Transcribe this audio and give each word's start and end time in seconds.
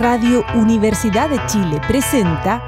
Radio 0.00 0.44
Universidad 0.54 1.30
de 1.30 1.40
Chile 1.46 1.80
presenta 1.86 2.62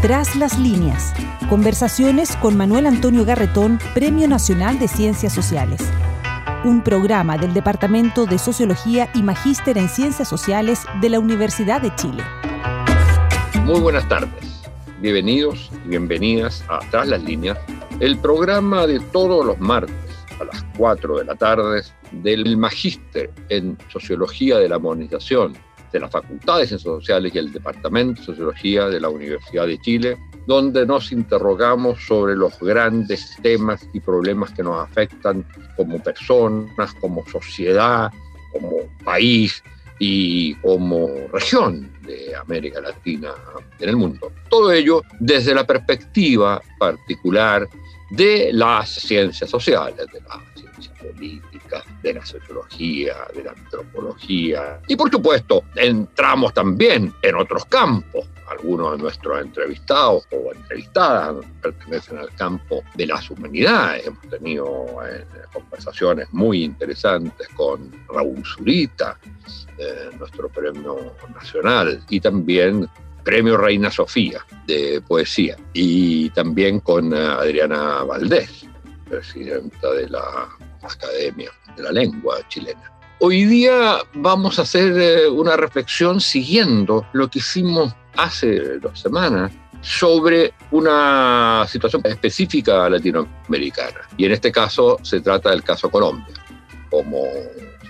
Tras 0.00 0.34
las 0.36 0.58
líneas. 0.58 1.12
Conversaciones 1.48 2.34
con 2.36 2.56
Manuel 2.56 2.86
Antonio 2.86 3.24
Garretón, 3.24 3.78
Premio 3.94 4.26
Nacional 4.26 4.78
de 4.78 4.88
Ciencias 4.88 5.34
Sociales. 5.34 5.80
Un 6.64 6.82
programa 6.82 7.36
del 7.36 7.52
Departamento 7.52 8.24
de 8.24 8.38
Sociología 8.38 9.10
y 9.14 9.22
Magíster 9.22 9.76
en 9.76 9.88
Ciencias 9.88 10.28
Sociales 10.28 10.86
de 11.00 11.10
la 11.10 11.20
Universidad 11.20 11.82
de 11.82 11.94
Chile. 11.94 12.22
Muy 13.64 13.80
buenas 13.80 14.08
tardes. 14.08 14.62
Bienvenidos 15.00 15.70
y 15.84 15.88
bienvenidas 15.90 16.64
a 16.68 16.80
Tras 16.90 17.06
las 17.06 17.22
líneas, 17.22 17.58
el 18.00 18.18
programa 18.18 18.86
de 18.86 18.98
todos 18.98 19.44
los 19.44 19.58
martes 19.60 19.94
a 20.40 20.44
las 20.44 20.64
4 20.78 21.18
de 21.18 21.24
la 21.26 21.34
tarde 21.34 21.82
del 22.12 22.56
Magíster 22.56 23.30
en 23.50 23.76
Sociología 23.88 24.56
de 24.58 24.68
la 24.68 24.78
Modernización 24.78 25.54
de 25.92 26.00
las 26.00 26.10
Facultades 26.10 26.62
de 26.62 26.78
Ciencias 26.78 26.94
Sociales 26.94 27.34
y 27.34 27.38
el 27.38 27.52
Departamento 27.52 28.20
de 28.20 28.26
Sociología 28.26 28.86
de 28.86 29.00
la 29.00 29.08
Universidad 29.08 29.66
de 29.66 29.78
Chile, 29.78 30.18
donde 30.46 30.86
nos 30.86 31.12
interrogamos 31.12 32.04
sobre 32.06 32.36
los 32.36 32.58
grandes 32.60 33.36
temas 33.42 33.86
y 33.92 34.00
problemas 34.00 34.52
que 34.52 34.62
nos 34.62 34.82
afectan 34.82 35.44
como 35.76 36.02
personas, 36.02 36.94
como 37.00 37.26
sociedad, 37.26 38.12
como 38.52 38.76
país 39.04 39.62
y 39.98 40.54
como 40.56 41.08
región 41.32 41.90
de 42.06 42.34
América 42.34 42.80
Latina 42.80 43.32
en 43.78 43.88
el 43.88 43.96
mundo. 43.96 44.32
Todo 44.48 44.72
ello 44.72 45.02
desde 45.18 45.54
la 45.54 45.66
perspectiva 45.66 46.60
particular 46.78 47.68
de 48.10 48.50
las 48.52 48.90
ciencias 48.90 49.48
sociales, 49.48 50.06
de 50.12 50.20
la 50.20 50.40
ciencia 50.54 50.92
política, 50.94 51.82
de 52.02 52.14
la 52.14 52.26
sociología, 52.26 53.14
de 53.34 53.44
la 53.44 53.52
antropología. 53.52 54.80
Y 54.88 54.96
por 54.96 55.10
supuesto, 55.10 55.64
entramos 55.76 56.52
también 56.52 57.12
en 57.22 57.34
otros 57.36 57.64
campos. 57.66 58.26
Algunos 58.50 58.96
de 58.96 59.02
nuestros 59.04 59.40
entrevistados 59.40 60.26
o 60.32 60.52
entrevistadas 60.52 61.36
pertenecen 61.62 62.18
al 62.18 62.34
campo 62.34 62.82
de 62.96 63.06
las 63.06 63.30
humanidades. 63.30 64.08
Hemos 64.08 64.28
tenido 64.28 64.86
eh, 65.06 65.24
conversaciones 65.52 66.26
muy 66.32 66.64
interesantes 66.64 67.46
con 67.50 67.92
Raúl 68.08 68.42
Zurita, 68.44 69.16
eh, 69.78 70.10
nuestro 70.18 70.48
premio 70.48 71.14
nacional, 71.32 72.02
y 72.08 72.18
también 72.18 72.88
Premio 73.22 73.56
Reina 73.56 73.90
Sofía 73.90 74.44
de 74.66 75.00
poesía, 75.06 75.56
y 75.72 76.30
también 76.30 76.80
con 76.80 77.12
eh, 77.12 77.18
Adriana 77.18 78.04
Valdés, 78.04 78.66
presidenta 79.08 79.92
de 79.92 80.08
la 80.08 80.48
Academia 80.82 81.50
de 81.76 81.82
la 81.82 81.92
Lengua 81.92 82.38
chilena. 82.48 82.92
Hoy 83.20 83.44
día 83.44 83.98
vamos 84.14 84.58
a 84.58 84.62
hacer 84.62 84.98
eh, 84.98 85.28
una 85.28 85.56
reflexión 85.56 86.20
siguiendo 86.20 87.06
lo 87.12 87.28
que 87.28 87.40
hicimos 87.40 87.94
hace 88.16 88.78
dos 88.78 88.98
semanas 88.98 89.52
sobre 89.82 90.54
una 90.70 91.66
situación 91.68 92.02
específica 92.04 92.88
latinoamericana. 92.88 94.00
Y 94.16 94.24
en 94.26 94.32
este 94.32 94.52
caso 94.52 94.98
se 95.02 95.20
trata 95.20 95.50
del 95.50 95.62
caso 95.62 95.90
Colombia. 95.90 96.34
Como 96.90 97.24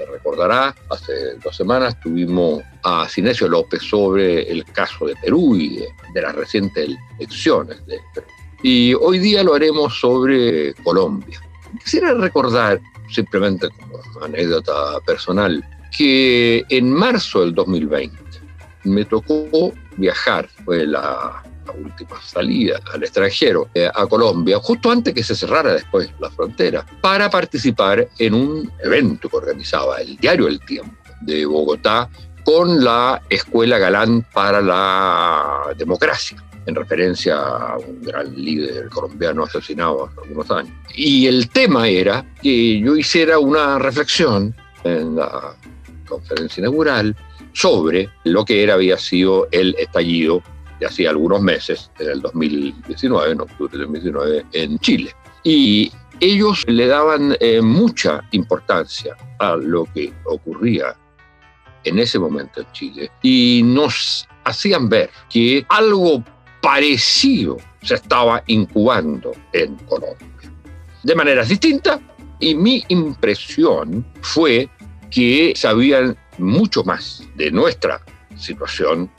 se 0.00 0.06
recordará, 0.10 0.74
hace 0.88 1.34
dos 1.44 1.54
semanas 1.54 1.98
tuvimos 2.00 2.62
a 2.82 3.06
Sinesio 3.08 3.48
López 3.48 3.82
sobre 3.82 4.50
el 4.50 4.64
caso 4.64 5.06
de 5.06 5.14
Perú 5.16 5.54
y 5.56 5.84
de, 6.14 6.22
las 6.22 6.34
recientes 6.34 6.90
elecciones 7.18 7.84
de 7.86 7.98
Perú. 8.14 8.26
Y 8.62 8.94
hoy 8.94 9.18
día 9.18 9.42
lo 9.42 9.54
haremos 9.54 9.98
sobre 9.98 10.74
Colombia. 10.82 11.40
Quisiera 11.82 12.14
recordar, 12.14 12.80
simplemente 13.10 13.68
como 13.68 14.24
anécdota 14.24 15.00
personal, 15.04 15.62
que 15.96 16.64
en 16.68 16.90
marzo 16.90 17.40
del 17.40 17.54
2020 17.54 18.16
me 18.84 19.04
tocó 19.04 19.72
viajar, 19.96 20.48
fue 20.64 20.86
la 20.86 21.42
última 21.70 22.20
salida 22.22 22.80
al 22.92 23.02
extranjero, 23.02 23.68
eh, 23.74 23.88
a 23.92 24.06
Colombia, 24.06 24.58
justo 24.58 24.90
antes 24.90 25.14
que 25.14 25.22
se 25.22 25.34
cerrara 25.34 25.74
después 25.74 26.10
la 26.18 26.30
frontera, 26.30 26.84
para 27.00 27.30
participar 27.30 28.08
en 28.18 28.34
un 28.34 28.72
evento 28.82 29.28
que 29.28 29.36
organizaba 29.36 30.00
el 30.00 30.16
diario 30.16 30.48
El 30.48 30.60
Tiempo 30.60 30.96
de 31.20 31.44
Bogotá 31.46 32.08
con 32.44 32.82
la 32.82 33.22
Escuela 33.28 33.78
Galán 33.78 34.26
para 34.32 34.60
la 34.60 35.74
Democracia 35.76 36.42
en 36.66 36.74
referencia 36.74 37.36
a 37.36 37.78
un 37.78 38.02
gran 38.02 38.34
líder 38.34 38.88
colombiano 38.88 39.44
asesinado 39.44 40.06
hace 40.06 40.20
algunos 40.20 40.50
años. 40.50 40.74
Y 40.94 41.26
el 41.26 41.48
tema 41.48 41.88
era 41.88 42.24
que 42.42 42.80
yo 42.80 42.96
hiciera 42.96 43.38
una 43.38 43.78
reflexión 43.78 44.54
en 44.84 45.16
la 45.16 45.54
conferencia 46.08 46.60
inaugural 46.60 47.16
sobre 47.52 48.08
lo 48.24 48.44
que 48.44 48.62
era, 48.62 48.74
había 48.74 48.98
sido 48.98 49.48
el 49.50 49.74
estallido 49.78 50.42
de 50.80 50.86
hacía 50.86 51.10
algunos 51.10 51.40
meses, 51.40 51.90
en 51.98 52.08
el 52.08 52.20
2019, 52.22 53.32
en 53.32 53.40
octubre 53.42 53.70
del 53.72 53.86
2019, 53.86 54.46
en 54.52 54.78
Chile. 54.80 55.14
Y 55.44 55.92
ellos 56.20 56.64
le 56.66 56.86
daban 56.86 57.36
eh, 57.40 57.62
mucha 57.62 58.22
importancia 58.32 59.16
a 59.38 59.56
lo 59.56 59.84
que 59.94 60.12
ocurría 60.24 60.96
en 61.84 61.98
ese 61.98 62.18
momento 62.18 62.60
en 62.60 62.72
Chile 62.72 63.10
y 63.22 63.62
nos 63.64 64.28
hacían 64.44 64.88
ver 64.88 65.10
que 65.30 65.64
algo 65.68 66.22
parecido 66.60 67.56
se 67.82 67.94
estaba 67.94 68.42
incubando 68.46 69.32
en 69.52 69.76
Colombia. 69.76 70.26
De 71.02 71.14
maneras 71.14 71.48
distintas, 71.48 72.00
y 72.38 72.54
mi 72.54 72.84
impresión 72.88 74.04
fue 74.22 74.68
que 75.10 75.52
sabían 75.54 76.16
mucho 76.38 76.82
más 76.84 77.22
de 77.36 77.50
nuestra 77.50 78.00
situación 78.36 79.10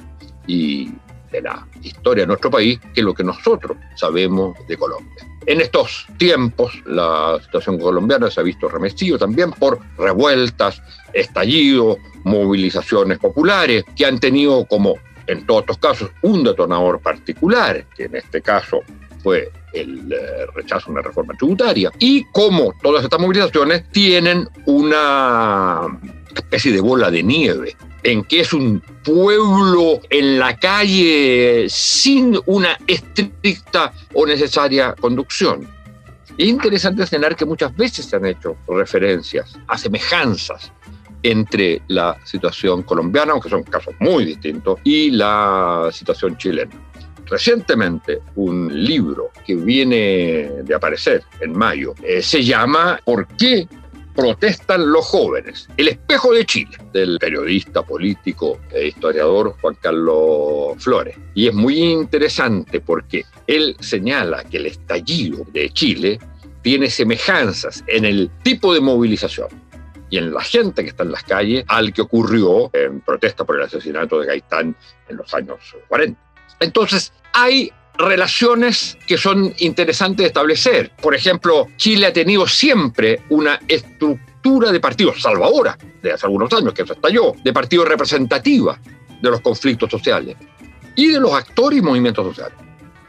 y 0.47 0.91
de 1.31 1.41
la 1.41 1.65
historia 1.81 2.23
de 2.23 2.27
nuestro 2.27 2.51
país 2.51 2.79
que 2.93 3.01
lo 3.01 3.13
que 3.13 3.23
nosotros 3.23 3.77
sabemos 3.95 4.55
de 4.67 4.77
Colombia. 4.77 5.25
En 5.45 5.59
estos 5.59 6.05
tiempos, 6.17 6.73
la 6.85 7.39
situación 7.43 7.79
colombiana 7.79 8.29
se 8.29 8.39
ha 8.39 8.43
visto 8.43 8.69
remecido 8.69 9.17
también 9.17 9.51
por 9.51 9.79
revueltas, 9.97 10.81
estallidos, 11.13 11.97
movilizaciones 12.23 13.17
populares 13.17 13.83
que 13.95 14.05
han 14.05 14.19
tenido 14.19 14.65
como, 14.65 14.95
en 15.25 15.45
todos 15.45 15.61
estos 15.61 15.77
casos, 15.79 16.11
un 16.21 16.43
detonador 16.43 16.99
particular, 16.99 17.85
que 17.95 18.03
en 18.03 18.15
este 18.15 18.41
caso 18.41 18.81
fue 19.23 19.51
el 19.73 20.11
eh, 20.11 20.45
rechazo 20.53 20.89
a 20.89 20.91
una 20.91 21.01
reforma 21.01 21.33
tributaria, 21.33 21.91
y 21.97 22.23
como 22.25 22.73
todas 22.81 23.03
estas 23.03 23.19
movilizaciones 23.19 23.89
tienen 23.91 24.47
una 24.65 25.99
especie 26.35 26.71
de 26.71 26.81
bola 26.81 27.09
de 27.09 27.23
nieve 27.23 27.75
en 28.03 28.23
que 28.23 28.41
es 28.41 28.53
un 28.53 28.81
pueblo 29.03 30.01
en 30.09 30.39
la 30.39 30.57
calle 30.57 31.65
sin 31.69 32.39
una 32.45 32.77
estricta 32.87 33.93
o 34.13 34.25
necesaria 34.25 34.95
conducción. 34.99 35.67
Es 36.37 36.47
interesante 36.47 37.05
señalar 37.05 37.35
que 37.35 37.45
muchas 37.45 37.75
veces 37.75 38.05
se 38.05 38.15
han 38.15 38.25
hecho 38.25 38.57
referencias 38.67 39.57
a 39.67 39.77
semejanzas 39.77 40.71
entre 41.23 41.81
la 41.87 42.17
situación 42.23 42.83
colombiana, 42.83 43.33
aunque 43.33 43.49
son 43.49 43.63
casos 43.63 43.93
muy 43.99 44.25
distintos, 44.25 44.79
y 44.83 45.11
la 45.11 45.89
situación 45.91 46.37
chilena. 46.37 46.71
Recientemente, 47.27 48.19
un 48.35 48.83
libro 48.83 49.29
que 49.45 49.55
viene 49.55 50.49
de 50.63 50.75
aparecer 50.75 51.23
en 51.39 51.53
mayo 51.53 51.93
eh, 52.03 52.21
se 52.21 52.43
llama 52.43 52.99
¿Por 53.05 53.27
qué 53.37 53.67
protestan 54.15 54.91
los 54.91 55.05
jóvenes. 55.05 55.67
El 55.77 55.89
espejo 55.89 56.33
de 56.33 56.45
Chile, 56.45 56.77
del 56.93 57.17
periodista, 57.19 57.81
político 57.81 58.59
e 58.71 58.87
historiador 58.87 59.55
Juan 59.61 59.75
Carlos 59.81 60.83
Flores. 60.83 61.17
Y 61.33 61.47
es 61.47 61.53
muy 61.53 61.79
interesante 61.79 62.81
porque 62.81 63.25
él 63.47 63.75
señala 63.79 64.43
que 64.43 64.57
el 64.57 64.67
estallido 64.67 65.45
de 65.53 65.69
Chile 65.71 66.19
tiene 66.61 66.89
semejanzas 66.89 67.83
en 67.87 68.05
el 68.05 68.29
tipo 68.43 68.73
de 68.73 68.81
movilización 68.81 69.47
y 70.09 70.17
en 70.17 70.33
la 70.33 70.41
gente 70.41 70.83
que 70.83 70.89
está 70.89 71.03
en 71.03 71.11
las 71.11 71.23
calles 71.23 71.63
al 71.67 71.93
que 71.93 72.01
ocurrió 72.01 72.69
en 72.73 73.01
protesta 73.01 73.45
por 73.45 73.55
el 73.55 73.63
asesinato 73.63 74.19
de 74.19 74.27
Gaitán 74.27 74.75
en 75.07 75.17
los 75.17 75.33
años 75.33 75.57
40. 75.87 76.19
Entonces, 76.59 77.11
hay 77.33 77.71
relaciones 77.97 78.97
que 79.07 79.17
son 79.17 79.53
interesantes 79.59 80.23
de 80.23 80.27
establecer. 80.27 80.91
Por 81.01 81.15
ejemplo, 81.15 81.67
Chile 81.77 82.07
ha 82.07 82.13
tenido 82.13 82.47
siempre 82.47 83.21
una 83.29 83.59
estructura 83.67 84.71
de 84.71 84.79
partidos, 84.79 85.21
salvo 85.21 85.45
ahora, 85.45 85.77
de 86.01 86.11
hace 86.11 86.25
algunos 86.25 86.51
años 86.53 86.73
que 86.73 86.85
se 86.85 86.93
estalló, 86.93 87.33
de 87.43 87.53
partidos 87.53 87.87
representativa 87.87 88.79
de 89.21 89.29
los 89.29 89.41
conflictos 89.41 89.89
sociales 89.89 90.35
y 90.95 91.09
de 91.09 91.19
los 91.19 91.33
actores 91.33 91.79
y 91.79 91.81
movimientos 91.81 92.25
sociales. 92.27 92.57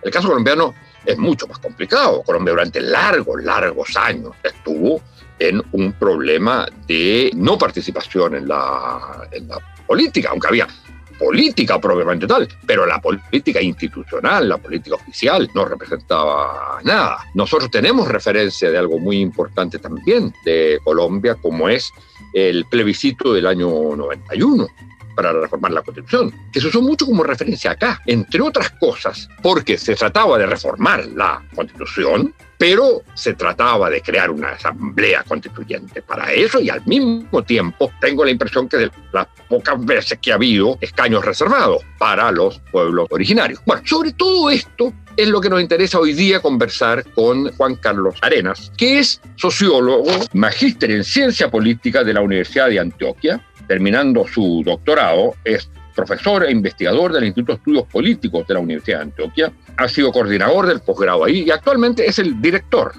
El 0.03 0.11
caso 0.11 0.29
colombiano 0.29 0.75
es 1.05 1.17
mucho 1.19 1.47
más 1.47 1.59
complicado. 1.59 2.23
Colombia 2.23 2.53
durante 2.53 2.81
largos, 2.81 3.43
largos 3.43 3.97
años 3.97 4.33
estuvo 4.43 5.01
en 5.39 5.63
un 5.73 5.93
problema 5.95 6.69
de 6.87 7.31
no 7.35 7.59
participación 7.59 8.37
en 8.37 8.49
la, 8.49 9.27
en 9.31 9.49
la 9.49 9.59
política, 9.87 10.31
aunque 10.31 10.49
había 10.49 10.69
política 11.13 11.81
propiamente 11.81 12.27
tal, 12.27 12.49
pero 12.67 12.87
la 12.87 13.01
política 13.01 13.61
institucional, 13.61 14.49
la 14.49 14.59
política 14.59 14.97
oficial, 14.97 15.49
no 15.55 15.65
representaba 15.65 16.81
nada. 16.83 17.19
Nosotros 17.35 17.71
tenemos 17.71 18.09
referencia 18.09 18.71
de 18.71 18.79
algo 18.79 18.99
muy 18.99 19.19
importante 19.21 19.79
también 19.79 20.33
de 20.45 20.79
Colombia, 20.85 21.37
como 21.41 21.69
es 21.69 21.93
el 22.33 22.65
plebiscito 22.67 23.33
del 23.33 23.47
año 23.47 23.69
91, 23.97 24.67
para 25.15 25.33
reformar 25.33 25.73
la 25.73 25.83
Constitución, 25.83 26.33
que 26.53 26.61
se 26.61 26.69
usó 26.69 26.81
mucho 26.81 27.07
como 27.07 27.23
referencia 27.23 27.73
acá, 27.73 28.01
entre 28.07 28.41
otras 28.41 28.71
cosas, 28.71 29.29
porque 29.43 29.77
se 29.77 29.95
trataba 29.95 30.39
de 30.39 30.47
reformar 30.47 31.07
la 31.07 31.43
Constitución, 31.55 32.35
pero 32.59 33.03
se 33.15 33.35
trataba 33.35 33.91
de 33.91 34.01
crear 34.01 34.31
una 34.31 34.51
asamblea 34.51 35.25
constituyente 35.25 36.03
para 36.03 36.33
eso 36.33 36.61
y 36.61 36.71
al 36.71 36.85
mismo 36.87 37.43
tiempo 37.43 37.93
tengo 38.01 38.25
la 38.25 38.31
impresión 38.31 38.69
que 38.69 38.77
de 38.77 38.91
las 39.13 39.27
pocas 39.49 39.85
veces 39.85 40.19
que 40.21 40.33
ha 40.33 40.37
habido 40.37 40.79
escaños 40.81 41.25
reservados 41.25 41.83
para 41.99 42.31
los 42.31 42.61
pueblos 42.71 43.09
originarios. 43.11 43.61
Bueno, 43.67 43.83
sobre 43.85 44.13
todo 44.13 44.51
esto 44.51 44.93
es 45.17 45.29
lo 45.29 45.41
que 45.41 45.51
nos 45.51 45.61
interesa 45.61 45.99
hoy 45.99 46.15
día 46.15 46.41
conversar 46.41 47.05
con 47.15 47.53
Juan 47.57 47.77
Carlos 47.77 48.15
Arenas, 48.23 48.73
que 48.77 48.99
es 48.99 49.21
sociólogo, 49.37 50.11
magíster 50.33 50.91
en 50.91 51.05
ciencia 51.05 51.51
política 51.51 52.03
de 52.03 52.15
la 52.15 52.21
Universidad 52.21 52.69
de 52.69 52.81
Antioquia, 52.81 53.45
terminando 53.67 54.27
su 54.27 54.63
doctorado, 54.65 55.35
es 55.45 55.69
profesor 55.93 56.45
e 56.45 56.51
investigador 56.51 57.13
del 57.13 57.25
Instituto 57.25 57.53
de 57.53 57.59
Estudios 57.59 57.85
Políticos 57.87 58.47
de 58.47 58.55
la 58.55 58.61
Universidad 58.61 58.99
de 58.99 59.05
Antioquia, 59.05 59.53
ha 59.77 59.89
sido 59.89 60.13
coordinador 60.13 60.67
del 60.67 60.81
posgrado 60.81 61.25
ahí 61.25 61.45
y 61.47 61.51
actualmente 61.51 62.07
es 62.07 62.19
el 62.19 62.41
director 62.41 62.93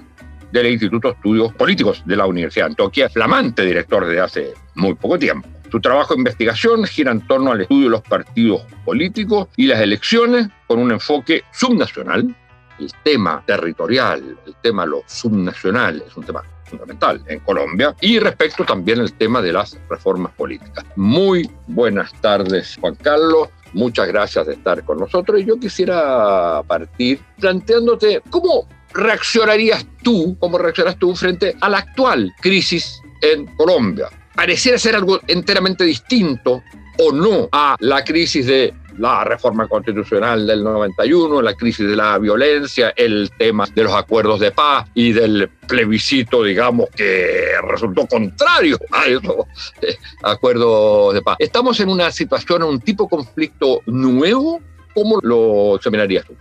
del 0.52 0.66
Instituto 0.68 1.08
de 1.08 1.14
Estudios 1.14 1.52
Políticos 1.54 2.02
de 2.06 2.16
la 2.16 2.26
Universidad 2.26 2.66
de 2.66 2.70
Antioquia, 2.72 3.08
flamante 3.08 3.64
director 3.64 4.06
desde 4.06 4.20
hace 4.20 4.54
muy 4.74 4.94
poco 4.94 5.18
tiempo. 5.18 5.48
Su 5.70 5.80
trabajo 5.80 6.14
de 6.14 6.20
investigación 6.20 6.84
gira 6.84 7.10
en 7.10 7.26
torno 7.26 7.50
al 7.50 7.62
estudio 7.62 7.84
de 7.84 7.90
los 7.90 8.02
partidos 8.02 8.62
políticos 8.84 9.48
y 9.56 9.66
las 9.66 9.80
elecciones 9.80 10.48
con 10.68 10.78
un 10.78 10.92
enfoque 10.92 11.42
subnacional. 11.52 12.34
El 12.78 12.92
tema 13.02 13.42
territorial, 13.44 14.36
el 14.46 14.54
tema 14.62 14.86
lo 14.86 15.02
subnacional 15.06 16.04
es 16.06 16.16
un 16.16 16.24
tema 16.24 16.42
fundamental 16.76 17.22
en 17.28 17.40
Colombia 17.40 17.94
y 18.00 18.18
respecto 18.18 18.64
también 18.64 19.00
al 19.00 19.12
tema 19.12 19.40
de 19.40 19.52
las 19.52 19.78
reformas 19.88 20.32
políticas. 20.34 20.84
Muy 20.96 21.50
buenas 21.66 22.12
tardes, 22.20 22.76
Juan 22.80 22.94
Carlos. 22.96 23.48
Muchas 23.72 24.06
gracias 24.08 24.46
de 24.46 24.54
estar 24.54 24.84
con 24.84 24.98
nosotros 24.98 25.40
y 25.40 25.44
yo 25.44 25.58
quisiera 25.58 26.62
partir 26.66 27.20
planteándote 27.40 28.22
cómo 28.30 28.68
reaccionarías 28.92 29.84
tú, 30.02 30.36
cómo 30.38 30.58
reaccionas 30.58 30.96
tú 30.96 31.14
frente 31.14 31.56
a 31.60 31.68
la 31.68 31.78
actual 31.78 32.32
crisis 32.40 33.00
en 33.20 33.46
Colombia. 33.56 34.08
Pareciera 34.34 34.78
ser 34.78 34.94
algo 34.94 35.20
enteramente 35.26 35.84
distinto 35.84 36.62
o 36.98 37.12
no 37.12 37.48
a 37.50 37.76
la 37.80 38.04
crisis 38.04 38.46
de 38.46 38.72
la 38.98 39.24
reforma 39.24 39.66
constitucional 39.66 40.46
del 40.46 40.62
91, 40.62 41.42
la 41.42 41.54
crisis 41.54 41.88
de 41.88 41.96
la 41.96 42.18
violencia, 42.18 42.92
el 42.96 43.30
tema 43.36 43.66
de 43.74 43.84
los 43.84 43.94
acuerdos 43.94 44.40
de 44.40 44.52
paz 44.52 44.88
y 44.94 45.12
del 45.12 45.48
plebiscito, 45.66 46.42
digamos, 46.42 46.88
que 46.90 47.46
resultó 47.68 48.06
contrario 48.06 48.78
a 48.92 49.06
esos 49.06 49.46
eh, 49.82 49.96
acuerdos 50.22 51.14
de 51.14 51.22
paz. 51.22 51.36
¿Estamos 51.38 51.80
en 51.80 51.88
una 51.88 52.10
situación, 52.10 52.62
un 52.62 52.80
tipo 52.80 53.04
de 53.04 53.10
conflicto 53.10 53.80
nuevo? 53.86 54.60
¿Cómo 54.94 55.18
lo 55.22 55.76
examinarías 55.76 56.24
tú? 56.24 56.34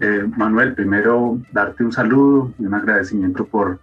Eh, 0.00 0.24
Manuel, 0.36 0.74
primero 0.74 1.38
darte 1.52 1.84
un 1.84 1.92
saludo 1.92 2.52
y 2.58 2.64
un 2.64 2.74
agradecimiento 2.74 3.44
por 3.44 3.78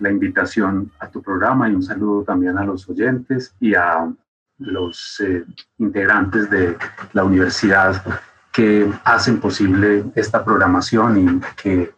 la 0.00 0.10
invitación 0.10 0.90
a 0.98 1.08
tu 1.08 1.22
programa 1.22 1.68
y 1.68 1.74
un 1.74 1.82
saludo 1.82 2.24
también 2.24 2.58
a 2.58 2.64
los 2.64 2.88
oyentes 2.88 3.54
y 3.60 3.74
a 3.74 4.12
los 4.62 5.20
eh, 5.20 5.44
integrantes 5.78 6.50
de 6.50 6.76
la 7.12 7.24
universidad 7.24 8.02
que 8.52 8.90
hacen 9.04 9.40
posible 9.40 10.04
esta 10.14 10.44
programación 10.44 11.18
y 11.18 11.62
que 11.62 11.92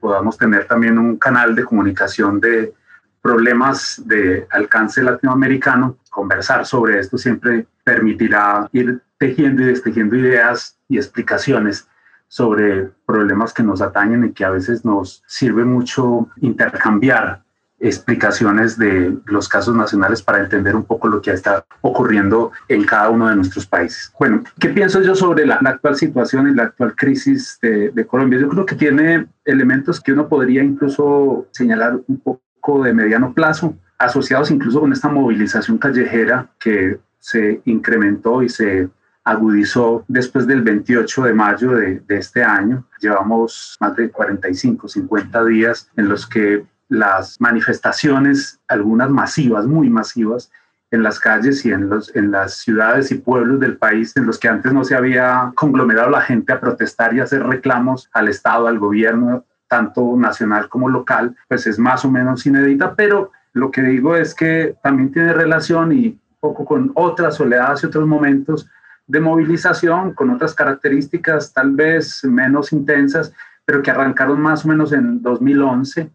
podamos 0.00 0.38
tener 0.38 0.66
también 0.66 0.98
un 0.98 1.16
canal 1.16 1.54
de 1.54 1.64
comunicación 1.64 2.40
de 2.40 2.72
problemas 3.20 4.00
de 4.06 4.46
alcance 4.50 5.02
latinoamericano. 5.02 5.98
Conversar 6.08 6.64
sobre 6.66 7.00
esto 7.00 7.18
siempre 7.18 7.66
permitirá 7.82 8.68
ir 8.72 9.00
tejiendo 9.18 9.62
y 9.62 9.66
destejiendo 9.66 10.16
ideas 10.16 10.78
y 10.88 10.96
explicaciones 10.96 11.88
sobre 12.28 12.90
problemas 13.06 13.52
que 13.52 13.62
nos 13.62 13.80
atañen 13.80 14.24
y 14.24 14.32
que 14.32 14.44
a 14.44 14.50
veces 14.50 14.84
nos 14.84 15.22
sirve 15.26 15.64
mucho 15.64 16.28
intercambiar 16.40 17.42
explicaciones 17.80 18.76
de 18.76 19.16
los 19.26 19.48
casos 19.48 19.74
nacionales 19.74 20.22
para 20.22 20.40
entender 20.40 20.74
un 20.74 20.84
poco 20.84 21.08
lo 21.08 21.22
que 21.22 21.30
está 21.30 21.64
ocurriendo 21.80 22.50
en 22.68 22.84
cada 22.84 23.08
uno 23.08 23.28
de 23.28 23.36
nuestros 23.36 23.66
países. 23.66 24.12
Bueno, 24.18 24.42
¿qué 24.58 24.68
pienso 24.70 25.00
yo 25.00 25.14
sobre 25.14 25.46
la, 25.46 25.56
actual 25.56 25.96
situación 25.96 26.48
y 26.48 26.54
la 26.54 26.64
actual 26.64 26.94
crisis 26.96 27.58
de, 27.62 28.06
Colombia? 28.06 28.40
Yo 28.40 28.48
creo 28.48 28.66
que 28.66 28.74
tiene 28.74 29.26
elementos 29.44 30.00
que 30.00 30.12
uno 30.12 30.28
podría 30.28 30.62
incluso 30.62 31.46
señalar 31.52 32.00
un 32.06 32.18
poco 32.18 32.82
de 32.82 32.92
mediano 32.92 33.32
plazo, 33.32 33.76
asociados 33.98 34.50
incluso 34.50 34.80
con 34.80 34.92
esta 34.92 35.08
movilización 35.08 35.78
callejera 35.78 36.48
que 36.58 36.98
se 37.18 37.60
incrementó 37.64 38.42
y 38.42 38.48
se 38.48 38.88
agudizó 39.24 40.04
después 40.08 40.46
del 40.46 40.62
28 40.62 41.24
de 41.24 41.34
mayo 41.34 41.72
de, 41.72 42.00
de, 42.00 42.16
este 42.16 42.42
año. 42.42 42.84
Llevamos 43.00 43.76
más 43.78 43.94
de 43.94 44.10
45, 44.10 44.88
50 44.88 45.44
días 45.44 45.90
en 45.96 46.08
los 46.08 46.26
que 46.26 46.64
las 46.88 47.40
manifestaciones, 47.40 48.60
algunas 48.68 49.10
masivas, 49.10 49.66
muy 49.66 49.90
masivas, 49.90 50.50
en 50.90 51.02
las 51.02 51.20
calles 51.20 51.64
y 51.66 51.72
en, 51.72 51.88
los, 51.90 52.14
en 52.16 52.30
las 52.30 52.54
ciudades 52.54 53.10
y 53.10 53.16
pueblos 53.16 53.60
del 53.60 53.76
país 53.76 54.16
en 54.16 54.26
los 54.26 54.38
que 54.38 54.48
antes 54.48 54.72
no 54.72 54.84
se 54.84 54.94
había 54.94 55.52
conglomerado 55.54 56.08
la 56.08 56.22
gente 56.22 56.52
a 56.52 56.60
protestar 56.60 57.14
y 57.14 57.20
hacer 57.20 57.42
reclamos 57.44 58.08
al 58.12 58.28
Estado, 58.28 58.66
al 58.66 58.78
gobierno, 58.78 59.44
tanto 59.68 60.16
nacional 60.16 60.68
como 60.70 60.88
local, 60.88 61.36
pues 61.46 61.66
es 61.66 61.78
más 61.78 62.04
o 62.06 62.10
menos 62.10 62.46
inédita, 62.46 62.94
pero 62.94 63.32
lo 63.52 63.70
que 63.70 63.82
digo 63.82 64.16
es 64.16 64.34
que 64.34 64.76
también 64.82 65.12
tiene 65.12 65.34
relación 65.34 65.92
y 65.92 66.18
poco 66.40 66.64
con 66.64 66.90
otras 66.94 67.38
oleadas 67.38 67.82
y 67.82 67.86
otros 67.86 68.06
momentos 68.06 68.66
de 69.06 69.20
movilización, 69.20 70.14
con 70.14 70.30
otras 70.30 70.54
características 70.54 71.52
tal 71.52 71.72
vez 71.72 72.24
menos 72.24 72.72
intensas, 72.72 73.32
pero 73.66 73.82
que 73.82 73.90
arrancaron 73.90 74.40
más 74.40 74.64
o 74.64 74.68
menos 74.68 74.92
en 74.92 75.20
2011 75.20 76.10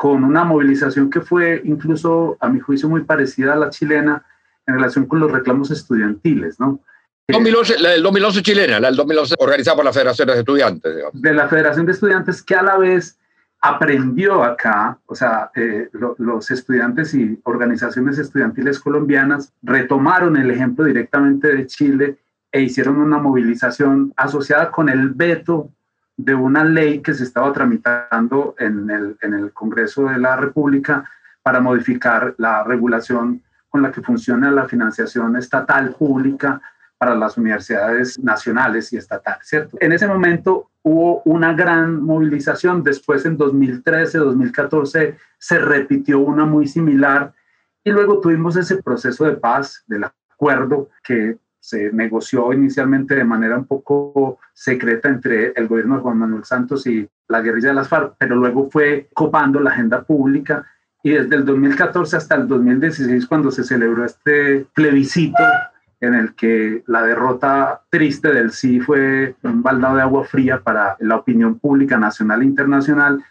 con 0.00 0.24
una 0.24 0.44
movilización 0.44 1.10
que 1.10 1.20
fue 1.20 1.60
incluso, 1.62 2.38
a 2.40 2.48
mi 2.48 2.58
juicio, 2.58 2.88
muy 2.88 3.02
parecida 3.02 3.52
a 3.52 3.56
la 3.56 3.68
chilena 3.68 4.24
en 4.64 4.76
relación 4.76 5.04
con 5.04 5.20
los 5.20 5.30
reclamos 5.30 5.70
estudiantiles, 5.70 6.58
¿no? 6.58 6.80
2011, 7.28 7.78
la 7.80 7.90
del 7.90 8.02
2011 8.02 8.42
chilena, 8.42 8.80
la 8.80 8.88
del 8.88 8.96
2011 8.96 9.34
organizada 9.38 9.76
por 9.76 9.84
la 9.84 9.92
Federación 9.92 10.28
de 10.28 10.38
Estudiantes. 10.38 10.96
Digamos. 10.96 11.20
De 11.20 11.34
la 11.34 11.48
Federación 11.48 11.84
de 11.84 11.92
Estudiantes 11.92 12.42
que 12.42 12.54
a 12.54 12.62
la 12.62 12.78
vez 12.78 13.18
aprendió 13.60 14.42
acá, 14.42 14.98
o 15.04 15.14
sea, 15.14 15.50
eh, 15.54 15.90
lo, 15.92 16.14
los 16.16 16.50
estudiantes 16.50 17.12
y 17.12 17.38
organizaciones 17.42 18.18
estudiantiles 18.18 18.80
colombianas 18.80 19.52
retomaron 19.60 20.38
el 20.38 20.50
ejemplo 20.50 20.86
directamente 20.86 21.54
de 21.54 21.66
Chile 21.66 22.16
e 22.50 22.62
hicieron 22.62 22.96
una 22.96 23.18
movilización 23.18 24.14
asociada 24.16 24.70
con 24.70 24.88
el 24.88 25.10
veto 25.10 25.68
de 26.24 26.34
una 26.34 26.64
ley 26.64 27.00
que 27.00 27.14
se 27.14 27.24
estaba 27.24 27.52
tramitando 27.52 28.54
en 28.58 28.90
el, 28.90 29.16
en 29.22 29.34
el 29.34 29.52
Congreso 29.52 30.04
de 30.04 30.18
la 30.18 30.36
República 30.36 31.04
para 31.42 31.60
modificar 31.60 32.34
la 32.38 32.62
regulación 32.62 33.42
con 33.68 33.82
la 33.82 33.90
que 33.90 34.02
funciona 34.02 34.50
la 34.50 34.66
financiación 34.66 35.36
estatal 35.36 35.94
pública 35.94 36.60
para 36.98 37.14
las 37.14 37.38
universidades 37.38 38.18
nacionales 38.18 38.92
y 38.92 38.98
estatales, 38.98 39.48
¿cierto? 39.48 39.78
En 39.80 39.92
ese 39.92 40.06
momento 40.06 40.70
hubo 40.82 41.22
una 41.24 41.54
gran 41.54 42.02
movilización, 42.02 42.82
después 42.82 43.24
en 43.24 43.38
2013, 43.38 44.18
2014 44.18 45.16
se 45.38 45.58
repitió 45.58 46.18
una 46.18 46.44
muy 46.44 46.68
similar 46.68 47.32
y 47.82 47.90
luego 47.90 48.20
tuvimos 48.20 48.56
ese 48.56 48.82
proceso 48.82 49.24
de 49.24 49.36
paz, 49.36 49.82
del 49.86 50.04
acuerdo 50.04 50.90
que 51.02 51.38
se 51.60 51.92
negoció 51.92 52.52
inicialmente 52.52 53.14
de 53.14 53.24
manera 53.24 53.56
un 53.56 53.66
poco 53.66 54.38
secreta 54.52 55.08
entre 55.08 55.52
el 55.54 55.68
gobierno 55.68 55.96
de 55.96 56.00
Juan 56.00 56.18
Manuel 56.18 56.44
Santos 56.44 56.86
y 56.86 57.08
la 57.28 57.42
guerrilla 57.42 57.68
de 57.68 57.74
las 57.74 57.88
FARC, 57.88 58.14
pero 58.18 58.34
luego 58.34 58.70
fue 58.70 59.08
copando 59.14 59.60
la 59.60 59.70
agenda 59.70 60.02
pública 60.02 60.66
y 61.02 61.10
desde 61.10 61.36
el 61.36 61.44
2014 61.44 62.16
hasta 62.16 62.34
el 62.34 62.48
2016, 62.48 63.26
cuando 63.26 63.50
se 63.50 63.64
celebró 63.64 64.04
este 64.04 64.66
plebiscito 64.74 65.42
en 66.00 66.14
el 66.14 66.34
que 66.34 66.82
la 66.86 67.02
derrota 67.02 67.82
triste 67.90 68.32
del 68.32 68.52
sí 68.52 68.80
fue 68.80 69.34
un 69.42 69.62
baldado 69.62 69.96
de 69.96 70.02
agua 70.02 70.24
fría 70.24 70.60
para 70.60 70.96
la 71.00 71.16
opinión 71.16 71.58
pública 71.58 71.98
nacional 71.98 72.42
e 72.42 72.46
internacional, 72.46 73.22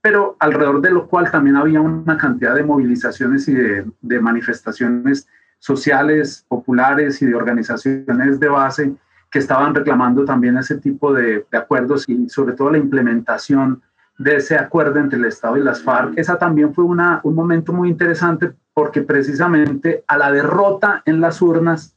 pero 0.00 0.36
alrededor 0.40 0.80
de 0.80 0.90
lo 0.90 1.06
cual 1.06 1.30
también 1.30 1.56
había 1.56 1.80
una 1.80 2.16
cantidad 2.16 2.54
de 2.54 2.64
movilizaciones 2.64 3.46
y 3.48 3.54
de, 3.54 3.84
de 4.00 4.20
manifestaciones 4.20 5.28
sociales, 5.58 6.44
populares 6.48 7.20
y 7.22 7.26
de 7.26 7.34
organizaciones 7.34 8.40
de 8.40 8.48
base 8.48 8.94
que 9.30 9.38
estaban 9.38 9.74
reclamando 9.74 10.24
también 10.24 10.56
ese 10.56 10.76
tipo 10.76 11.12
de, 11.12 11.46
acuerdos 11.52 12.08
y 12.08 12.28
sobre 12.28 12.54
todo 12.54 12.70
la 12.70 12.78
implementación 12.78 13.82
de 14.18 14.36
ese 14.36 14.56
acuerdo 14.56 14.98
entre 14.98 15.18
el 15.18 15.26
Estado 15.26 15.56
y 15.56 15.62
las 15.62 15.82
FARC. 15.82 16.14
Esa 16.16 16.38
también 16.38 16.74
fue 16.74 16.84
una, 16.84 17.20
un 17.22 17.34
momento 17.34 17.72
muy 17.72 17.88
interesante 17.88 18.52
porque 18.72 19.02
precisamente 19.02 20.04
a 20.06 20.16
la 20.16 20.32
derrota 20.32 21.02
en 21.04 21.20
las 21.20 21.42
urnas 21.42 21.94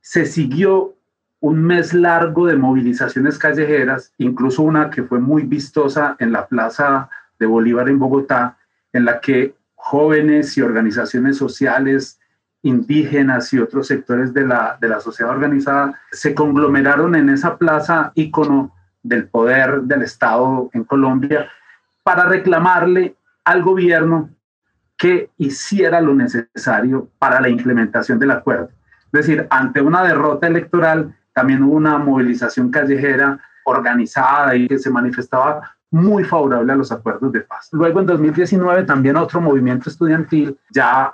se 0.00 0.24
siguió 0.24 0.94
un 1.40 1.62
mes 1.62 1.94
largo 1.94 2.46
de 2.46 2.56
movilizaciones 2.56 3.38
callejeras, 3.38 4.12
incluso 4.18 4.62
una 4.62 4.90
que 4.90 5.02
fue 5.02 5.20
muy 5.20 5.42
vistosa 5.42 6.16
en 6.18 6.32
la 6.32 6.46
Plaza 6.46 7.08
de 7.38 7.46
Bolívar 7.46 7.88
en 7.88 7.98
Bogotá, 7.98 8.58
en 8.92 9.04
la 9.04 9.20
que 9.20 9.54
jóvenes 9.74 10.56
y 10.56 10.62
organizaciones 10.62 11.36
sociales 11.36 12.17
indígenas 12.68 13.52
y 13.52 13.58
otros 13.58 13.86
sectores 13.86 14.32
de 14.32 14.46
la, 14.46 14.76
de 14.80 14.88
la 14.88 15.00
sociedad 15.00 15.32
organizada 15.32 15.98
se 16.10 16.34
conglomeraron 16.34 17.14
en 17.14 17.28
esa 17.30 17.56
plaza 17.56 18.12
ícono 18.14 18.74
del 19.02 19.28
poder 19.28 19.82
del 19.82 20.02
Estado 20.02 20.70
en 20.72 20.84
Colombia 20.84 21.48
para 22.02 22.24
reclamarle 22.24 23.16
al 23.44 23.62
gobierno 23.62 24.30
que 24.96 25.30
hiciera 25.38 26.00
lo 26.00 26.14
necesario 26.14 27.08
para 27.18 27.40
la 27.40 27.48
implementación 27.48 28.18
del 28.18 28.32
acuerdo. 28.32 28.70
Es 29.12 29.26
decir, 29.26 29.46
ante 29.48 29.80
una 29.80 30.02
derrota 30.02 30.46
electoral, 30.46 31.14
también 31.32 31.62
hubo 31.62 31.76
una 31.76 31.98
movilización 31.98 32.70
callejera 32.70 33.38
organizada 33.64 34.56
y 34.56 34.66
que 34.66 34.78
se 34.78 34.90
manifestaba 34.90 35.77
muy 35.90 36.24
favorable 36.24 36.72
a 36.72 36.76
los 36.76 36.92
acuerdos 36.92 37.32
de 37.32 37.40
paz. 37.40 37.68
Luego, 37.72 38.00
en 38.00 38.06
2019, 38.06 38.84
también 38.84 39.16
otro 39.16 39.40
movimiento 39.40 39.88
estudiantil, 39.88 40.58
ya 40.70 41.10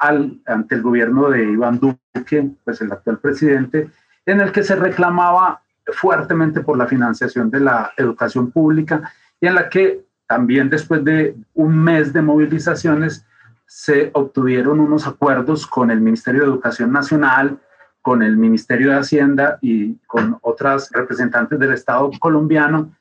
ante 0.47 0.75
el 0.75 0.83
gobierno 0.83 1.31
de 1.31 1.45
Iván 1.45 1.79
Duque, 1.79 2.51
pues 2.65 2.81
el 2.81 2.93
actual 2.93 3.19
presidente, 3.19 3.91
en 4.27 4.41
el 4.41 4.51
que 4.51 4.63
se 4.63 4.75
reclamaba 4.75 5.63
fuertemente 5.93 6.61
por 6.61 6.79
la 6.79 6.87
financiación 6.87 7.51
de 7.51 7.61
la 7.61 7.93
educación 7.97 8.51
pública 8.51 9.13
y 9.41 9.47
en 9.47 9.55
la 9.55 9.69
que 9.69 10.05
también 10.27 10.71
después 10.71 11.05
de 11.05 11.37
un 11.53 11.79
mes 11.79 12.13
de 12.13 12.23
movilizaciones 12.23 13.27
se 13.67 14.11
obtuvieron 14.15 14.81
unos 14.81 15.07
acuerdos 15.07 15.67
con 15.67 15.91
el 15.91 16.01
Ministerio 16.01 16.43
de 16.43 16.49
Educación 16.49 16.93
Nacional, 16.93 17.59
con 18.01 18.23
el 18.23 18.37
Ministerio 18.37 18.91
de 18.91 18.99
Hacienda 18.99 19.59
y 19.61 19.95
con 20.07 20.39
otras 20.43 20.91
representantes 20.93 21.59
del 21.59 21.73
Estado 21.73 22.11
colombiano 22.19 22.93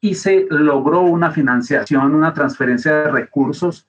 y 0.00 0.14
se 0.14 0.46
logró 0.50 1.02
una 1.02 1.30
financiación, 1.30 2.14
una 2.14 2.32
transferencia 2.32 2.92
de 2.92 3.10
recursos 3.10 3.88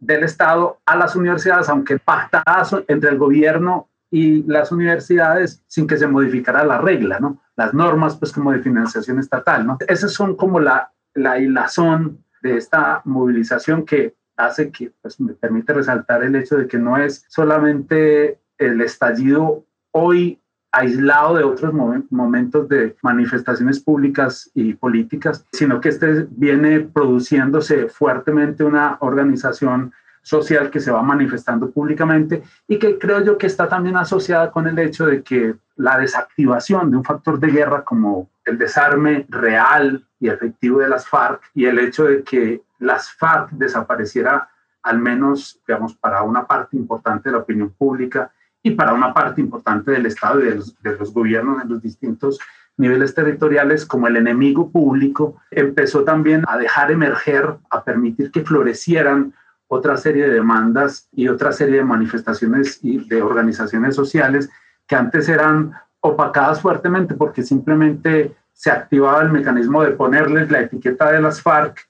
del 0.00 0.24
Estado 0.24 0.80
a 0.84 0.96
las 0.96 1.16
universidades, 1.16 1.68
aunque 1.68 1.98
pactadas 1.98 2.74
entre 2.88 3.10
el 3.10 3.18
gobierno 3.18 3.88
y 4.10 4.42
las 4.44 4.70
universidades 4.70 5.62
sin 5.66 5.86
que 5.86 5.96
se 5.96 6.06
modificara 6.06 6.64
la 6.64 6.78
regla, 6.78 7.18
¿no? 7.18 7.42
Las 7.56 7.74
normas, 7.74 8.16
pues, 8.16 8.32
como 8.32 8.52
de 8.52 8.60
financiación 8.60 9.18
estatal, 9.18 9.66
¿no? 9.66 9.78
Esas 9.88 10.12
son 10.12 10.36
como 10.36 10.60
la, 10.60 10.92
la 11.14 11.38
hilazón 11.38 12.24
de 12.42 12.56
esta 12.56 13.00
movilización 13.04 13.84
que 13.84 14.14
hace 14.36 14.70
que, 14.70 14.92
pues, 15.00 15.18
me 15.20 15.32
permite 15.32 15.72
resaltar 15.72 16.22
el 16.22 16.36
hecho 16.36 16.56
de 16.56 16.68
que 16.68 16.78
no 16.78 16.98
es 16.98 17.24
solamente 17.28 18.38
el 18.58 18.80
estallido 18.80 19.64
hoy 19.90 20.40
aislado 20.72 21.36
de 21.36 21.44
otros 21.44 21.72
momentos 22.10 22.68
de 22.68 22.96
manifestaciones 23.02 23.80
públicas 23.80 24.50
y 24.54 24.74
políticas, 24.74 25.46
sino 25.52 25.80
que 25.80 25.88
este 25.88 26.26
viene 26.30 26.80
produciéndose 26.80 27.88
fuertemente 27.88 28.62
una 28.64 28.98
organización 29.00 29.92
social 30.22 30.70
que 30.70 30.80
se 30.80 30.90
va 30.90 31.02
manifestando 31.02 31.70
públicamente 31.70 32.42
y 32.66 32.78
que 32.78 32.98
creo 32.98 33.22
yo 33.22 33.38
que 33.38 33.46
está 33.46 33.68
también 33.68 33.96
asociada 33.96 34.50
con 34.50 34.66
el 34.66 34.78
hecho 34.78 35.06
de 35.06 35.22
que 35.22 35.54
la 35.76 35.98
desactivación 35.98 36.90
de 36.90 36.96
un 36.96 37.04
factor 37.04 37.38
de 37.38 37.48
guerra 37.48 37.84
como 37.84 38.28
el 38.44 38.58
desarme 38.58 39.24
real 39.28 40.04
y 40.18 40.28
efectivo 40.28 40.80
de 40.80 40.88
las 40.88 41.06
FARC 41.06 41.42
y 41.54 41.66
el 41.66 41.78
hecho 41.78 42.04
de 42.04 42.24
que 42.24 42.62
las 42.80 43.12
FARC 43.12 43.50
desapareciera 43.52 44.48
al 44.82 44.98
menos, 44.98 45.60
digamos, 45.66 45.94
para 45.94 46.22
una 46.22 46.46
parte 46.46 46.76
importante 46.76 47.28
de 47.28 47.32
la 47.32 47.42
opinión 47.42 47.70
pública 47.70 48.32
y 48.66 48.72
para 48.72 48.94
una 48.94 49.14
parte 49.14 49.40
importante 49.40 49.92
del 49.92 50.06
Estado 50.06 50.40
y 50.40 50.46
de 50.46 50.56
los, 50.56 50.82
de 50.82 50.96
los 50.96 51.14
gobiernos 51.14 51.62
en 51.62 51.68
los 51.68 51.80
distintos 51.80 52.40
niveles 52.76 53.14
territoriales 53.14 53.86
como 53.86 54.08
el 54.08 54.16
enemigo 54.16 54.72
público, 54.72 55.40
empezó 55.52 56.02
también 56.02 56.42
a 56.48 56.58
dejar 56.58 56.90
emerger, 56.90 57.58
a 57.70 57.84
permitir 57.84 58.32
que 58.32 58.42
florecieran 58.44 59.32
otra 59.68 59.96
serie 59.96 60.26
de 60.26 60.34
demandas 60.34 61.08
y 61.12 61.28
otra 61.28 61.52
serie 61.52 61.76
de 61.76 61.84
manifestaciones 61.84 62.80
y 62.82 63.08
de 63.08 63.22
organizaciones 63.22 63.94
sociales 63.94 64.50
que 64.88 64.96
antes 64.96 65.28
eran 65.28 65.72
opacadas 66.00 66.60
fuertemente 66.60 67.14
porque 67.14 67.44
simplemente 67.44 68.34
se 68.52 68.72
activaba 68.72 69.22
el 69.22 69.30
mecanismo 69.30 69.84
de 69.84 69.92
ponerles 69.92 70.50
la 70.50 70.62
etiqueta 70.62 71.12
de 71.12 71.22
las 71.22 71.40
FARC 71.40 71.88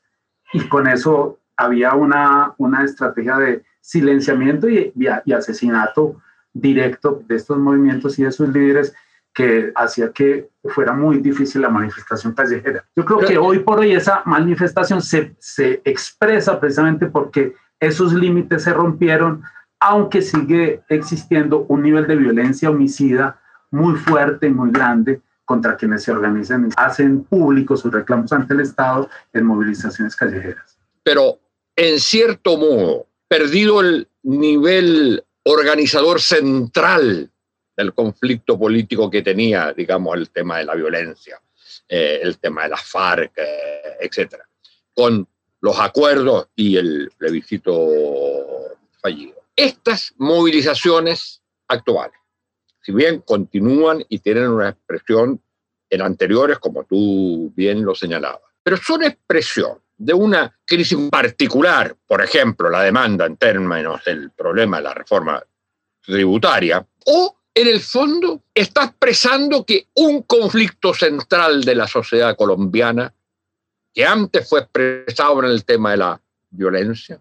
y 0.52 0.68
con 0.68 0.88
eso 0.88 1.38
había 1.56 1.94
una, 1.94 2.52
una 2.58 2.84
estrategia 2.84 3.38
de 3.38 3.64
silenciamiento 3.80 4.68
y, 4.68 4.92
y 5.24 5.32
asesinato 5.32 6.20
directo 6.60 7.22
de 7.26 7.36
estos 7.36 7.58
movimientos 7.58 8.18
y 8.18 8.24
de 8.24 8.32
sus 8.32 8.48
líderes 8.48 8.94
que 9.34 9.70
hacía 9.74 10.12
que 10.12 10.48
fuera 10.64 10.94
muy 10.94 11.18
difícil 11.18 11.60
la 11.60 11.68
manifestación 11.68 12.32
callejera. 12.32 12.84
Yo 12.96 13.04
creo 13.04 13.18
que 13.18 13.36
hoy 13.36 13.58
por 13.58 13.80
hoy 13.80 13.92
esa 13.92 14.22
manifestación 14.24 15.02
se, 15.02 15.36
se 15.38 15.82
expresa 15.84 16.58
precisamente 16.58 17.06
porque 17.06 17.54
esos 17.78 18.14
límites 18.14 18.62
se 18.62 18.72
rompieron, 18.72 19.42
aunque 19.78 20.22
sigue 20.22 20.80
existiendo 20.88 21.66
un 21.68 21.82
nivel 21.82 22.06
de 22.06 22.16
violencia 22.16 22.70
homicida 22.70 23.38
muy 23.70 23.96
fuerte, 23.96 24.48
muy 24.48 24.70
grande 24.70 25.20
contra 25.44 25.76
quienes 25.76 26.02
se 26.02 26.12
organizan 26.12 26.68
y 26.68 26.72
hacen 26.76 27.22
públicos 27.24 27.80
sus 27.80 27.92
reclamos 27.92 28.32
ante 28.32 28.54
el 28.54 28.60
Estado 28.60 29.08
en 29.34 29.44
movilizaciones 29.44 30.16
callejeras. 30.16 30.78
Pero, 31.02 31.38
en 31.76 32.00
cierto 32.00 32.56
modo, 32.56 33.06
perdido 33.28 33.82
el 33.82 34.08
nivel 34.22 35.25
organizador 35.48 36.20
central 36.20 37.30
del 37.76 37.94
conflicto 37.94 38.58
político 38.58 39.08
que 39.08 39.22
tenía, 39.22 39.72
digamos, 39.72 40.16
el 40.16 40.30
tema 40.30 40.58
de 40.58 40.64
la 40.64 40.74
violencia, 40.74 41.40
eh, 41.88 42.20
el 42.22 42.38
tema 42.38 42.64
de 42.64 42.70
las 42.70 42.82
FARC, 42.82 43.32
eh, 43.36 43.96
etcétera, 44.00 44.48
con 44.92 45.26
los 45.60 45.78
acuerdos 45.78 46.48
y 46.56 46.76
el 46.76 47.12
plebiscito 47.16 47.88
fallido. 49.00 49.36
Estas 49.54 50.14
movilizaciones 50.16 51.42
actuales, 51.68 52.18
si 52.82 52.92
bien 52.92 53.20
continúan 53.20 54.04
y 54.08 54.18
tienen 54.18 54.48
una 54.48 54.70
expresión 54.70 55.40
en 55.88 56.02
anteriores, 56.02 56.58
como 56.58 56.84
tú 56.84 57.52
bien 57.54 57.84
lo 57.84 57.94
señalabas, 57.94 58.42
pero 58.64 58.76
son 58.78 59.04
expresión 59.04 59.78
de 59.96 60.12
una 60.12 60.56
crisis 60.64 60.98
particular, 61.10 61.96
por 62.06 62.22
ejemplo, 62.22 62.68
la 62.68 62.82
demanda 62.82 63.26
en 63.26 63.36
términos 63.36 64.04
del 64.04 64.30
problema 64.30 64.78
de 64.78 64.82
la 64.82 64.94
reforma 64.94 65.42
tributaria, 66.04 66.86
o 67.06 67.36
en 67.54 67.68
el 67.68 67.80
fondo 67.80 68.42
está 68.54 68.84
expresando 68.84 69.64
que 69.64 69.88
un 69.94 70.22
conflicto 70.22 70.92
central 70.92 71.64
de 71.64 71.74
la 71.74 71.88
sociedad 71.88 72.36
colombiana, 72.36 73.12
que 73.94 74.04
antes 74.04 74.48
fue 74.48 74.60
expresado 74.60 75.42
en 75.42 75.50
el 75.50 75.64
tema 75.64 75.92
de 75.92 75.96
la 75.96 76.20
violencia, 76.50 77.20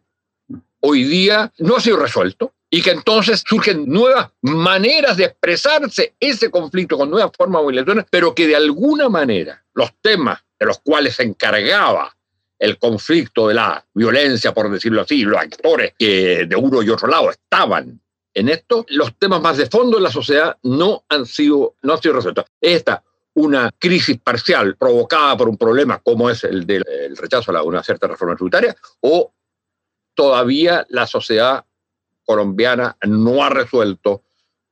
hoy 0.82 1.05
día 1.05 1.51
no 1.60 1.77
ha 1.77 1.82
sido 1.82 1.98
resuelto 1.98 2.53
y 2.70 2.82
que 2.82 2.91
entonces 2.91 3.44
surgen 3.48 3.86
nuevas 3.88 4.32
maneras 4.41 5.15
de 5.15 5.25
expresarse 5.25 6.15
ese 6.20 6.51
conflicto 6.51 6.98
con 6.98 7.10
nuevas 7.10 7.32
formas 7.36 7.62
de 7.62 7.63
movilizaciones, 7.63 8.05
pero 8.10 8.36
que 8.36 8.48
de 8.48 8.55
alguna 8.55 9.08
manera 9.08 9.63
los 9.74 9.94
temas 10.01 10.44
de 10.60 10.65
los 10.65 10.79
cuales 10.79 11.15
se 11.15 11.24
encargaba 11.24 12.14
el 12.57 12.77
conflicto 12.77 13.47
de 13.47 13.55
la 13.55 13.85
violencia, 13.93 14.53
por 14.53 14.69
decirlo 14.69 15.01
así, 15.01 15.24
los 15.24 15.39
actores 15.39 15.93
que 15.97 16.45
de 16.45 16.55
uno 16.55 16.81
y 16.81 16.89
otro 16.89 17.07
lado 17.07 17.29
estaban 17.29 18.00
en 18.33 18.50
esto, 18.50 18.85
los 18.89 19.17
temas 19.17 19.41
más 19.41 19.57
de 19.57 19.67
fondo 19.67 19.97
de 19.97 20.03
la 20.03 20.12
sociedad 20.12 20.57
no 20.63 21.05
han 21.07 21.25
sido, 21.25 21.75
no 21.83 21.93
han 21.93 22.01
sido 22.01 22.15
resueltos. 22.15 22.45
Esta, 22.59 23.01
una 23.33 23.71
crisis 23.79 24.17
parcial 24.19 24.75
provocada 24.75 25.38
por 25.38 25.47
un 25.47 25.57
problema 25.57 26.00
como 26.00 26.29
es 26.29 26.43
el 26.43 26.65
del 26.65 27.15
rechazo 27.17 27.55
a 27.55 27.63
una 27.63 27.81
cierta 27.81 28.07
reforma 28.07 28.35
tributaria, 28.35 28.75
o 29.01 29.33
todavía 30.13 30.85
la 30.89 31.07
sociedad 31.07 31.65
colombiana 32.25 32.97
no 33.07 33.43
ha 33.43 33.50
resuelto 33.50 34.24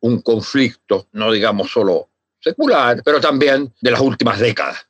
un 0.01 0.21
conflicto, 0.21 1.07
no 1.13 1.31
digamos 1.31 1.71
solo 1.71 2.09
secular, 2.41 3.01
pero 3.03 3.21
también 3.21 3.73
de 3.79 3.91
las 3.91 4.01
últimas 4.01 4.39
décadas. 4.39 4.87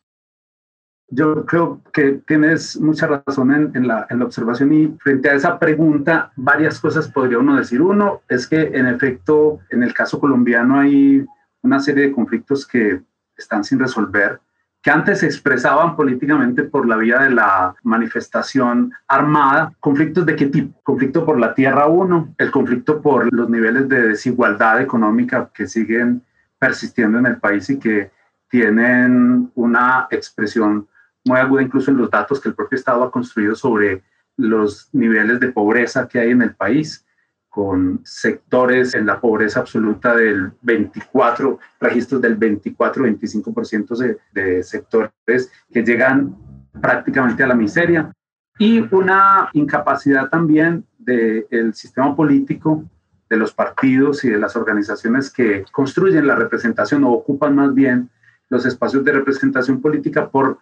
Yo 1.15 1.45
creo 1.45 1.79
que 1.93 2.21
tienes 2.25 2.79
mucha 2.79 3.05
razón 3.05 3.51
en, 3.51 3.87
la, 3.87 4.07
en, 4.09 4.19
la, 4.19 4.25
observación 4.25 4.73
y 4.73 4.87
frente 4.99 5.29
a 5.29 5.35
esa 5.35 5.59
pregunta, 5.59 6.31
varias 6.35 6.79
cosas 6.79 7.07
podría 7.07 7.37
uno 7.37 7.55
decir. 7.55 7.81
Uno 7.83 8.21
es 8.27 8.47
que 8.47 8.61
en 8.73 8.87
efecto, 8.87 9.59
en 9.69 9.83
el 9.83 9.93
caso 9.93 10.19
colombiano 10.19 10.79
hay 10.79 11.23
una 11.61 11.79
serie 11.79 12.05
de 12.05 12.11
conflictos 12.11 12.65
que 12.65 13.03
están 13.37 13.63
sin 13.63 13.79
resolver, 13.79 14.39
que 14.81 14.89
antes 14.89 15.19
se 15.19 15.27
expresaban 15.27 15.95
políticamente 15.95 16.63
por 16.63 16.87
la 16.87 16.97
vía 16.97 17.19
de 17.19 17.29
la 17.29 17.75
manifestación 17.83 18.91
armada. 19.07 19.71
¿Conflictos 19.79 20.25
de 20.25 20.35
qué 20.35 20.47
tipo? 20.47 20.81
Conflicto 20.81 21.25
por 21.25 21.39
la 21.39 21.53
tierra 21.53 21.85
uno, 21.85 22.33
el 22.39 22.49
conflicto 22.49 23.01
por 23.01 23.31
los 23.31 23.49
niveles 23.49 23.87
de 23.87 24.09
desigualdad 24.09 24.81
económica 24.81 25.51
que 25.53 25.67
siguen 25.67 26.23
persistiendo 26.57 27.19
en 27.19 27.27
el 27.27 27.37
país 27.37 27.69
y 27.69 27.77
que 27.77 28.11
tienen 28.49 29.51
una 29.55 30.07
expresión 30.09 30.87
muy 31.25 31.39
aguda 31.39 31.61
incluso 31.61 31.91
en 31.91 31.97
los 31.97 32.09
datos 32.09 32.39
que 32.39 32.49
el 32.49 32.55
propio 32.55 32.77
Estado 32.77 33.03
ha 33.03 33.11
construido 33.11 33.55
sobre 33.55 34.03
los 34.37 34.89
niveles 34.93 35.39
de 35.39 35.51
pobreza 35.51 36.07
que 36.07 36.19
hay 36.19 36.31
en 36.31 36.41
el 36.41 36.55
país, 36.55 37.05
con 37.49 38.01
sectores 38.03 38.95
en 38.95 39.05
la 39.05 39.21
pobreza 39.21 39.59
absoluta 39.59 40.15
del 40.15 40.51
24, 40.63 41.59
registros 41.79 42.21
del 42.21 42.39
24-25% 42.39 43.95
de, 43.95 44.17
de 44.33 44.63
sectores 44.63 45.51
que 45.71 45.83
llegan 45.83 46.35
prácticamente 46.81 47.43
a 47.43 47.47
la 47.47 47.55
miseria. 47.55 48.11
Y 48.57 48.83
una 48.93 49.49
incapacidad 49.53 50.29
también 50.29 50.85
del 50.97 51.73
sistema 51.75 52.15
político 52.15 52.83
de 53.29 53.37
los 53.37 53.53
partidos 53.53 54.23
y 54.23 54.29
de 54.29 54.39
las 54.39 54.55
organizaciones 54.55 55.31
que 55.31 55.63
construyen 55.71 56.27
la 56.27 56.35
representación 56.35 57.03
o 57.03 57.11
ocupan 57.11 57.55
más 57.55 57.73
bien 57.73 58.09
los 58.49 58.65
espacios 58.65 59.03
de 59.03 59.11
representación 59.11 59.81
política 59.81 60.29
por 60.29 60.59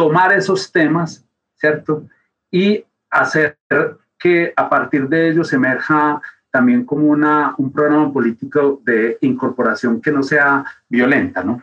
tomar 0.00 0.32
esos 0.32 0.72
temas, 0.72 1.22
¿cierto? 1.56 2.04
Y 2.50 2.82
hacer 3.10 3.58
que 4.18 4.50
a 4.56 4.66
partir 4.66 5.06
de 5.10 5.28
ellos 5.28 5.52
emerja 5.52 6.22
también 6.50 6.86
como 6.86 7.08
una, 7.08 7.54
un 7.58 7.70
programa 7.70 8.10
político 8.10 8.80
de 8.82 9.18
incorporación 9.20 10.00
que 10.00 10.10
no 10.10 10.22
sea 10.22 10.64
violenta, 10.88 11.44
¿no? 11.44 11.62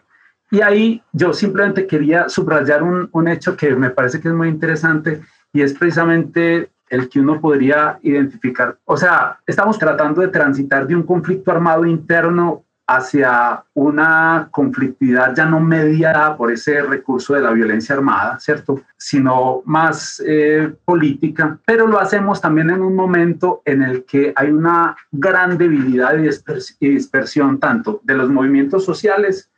Y 0.51 0.61
ahí 0.61 1.01
yo 1.11 1.33
simplemente 1.33 1.87
quería 1.87 2.29
subrayar 2.29 2.83
un, 2.83 3.09
un 3.11 3.27
hecho 3.27 3.57
que 3.57 3.75
me 3.75 3.89
parece 3.89 4.21
que 4.21 4.27
es 4.27 4.35
muy 4.35 4.49
interesante 4.49 5.21
y 5.51 5.63
es 5.63 5.73
precisamente 5.73 6.69
el 6.89 7.09
que 7.09 7.19
uno 7.19 7.41
podría 7.41 7.97
identificar. 8.03 8.77
O 8.85 8.97
sea, 8.97 9.39
estamos 9.47 9.79
tratando 9.79 10.21
de 10.21 10.27
transitar 10.27 10.85
de 10.85 10.95
un 10.95 11.01
conflicto 11.01 11.49
armado 11.49 11.87
interno 11.87 12.65
hacia 12.87 13.65
una 13.73 14.47
conflictividad 14.49 15.35
ya 15.35 15.45
no 15.45 15.59
mediada 15.59 16.37
por 16.37 16.51
ese 16.51 16.81
recurso 16.81 17.33
de 17.33 17.41
la 17.41 17.51
violencia 17.51 17.95
armada, 17.95 18.39
¿cierto? 18.39 18.81
Sino 18.95 19.61
más 19.65 20.23
eh, 20.25 20.73
política, 20.85 21.59
pero 21.65 21.85
lo 21.85 21.99
hacemos 21.99 22.39
también 22.39 22.69
en 22.69 22.81
un 22.81 22.95
momento 22.95 23.61
en 23.65 23.81
el 23.81 24.05
que 24.05 24.31
hay 24.35 24.51
una 24.51 24.95
gran 25.11 25.57
debilidad 25.57 26.17
y 26.17 26.89
dispersión 26.89 27.59
tanto 27.59 27.99
de 28.03 28.15
los 28.15 28.29
movimientos 28.29 28.85
sociales 28.85 29.51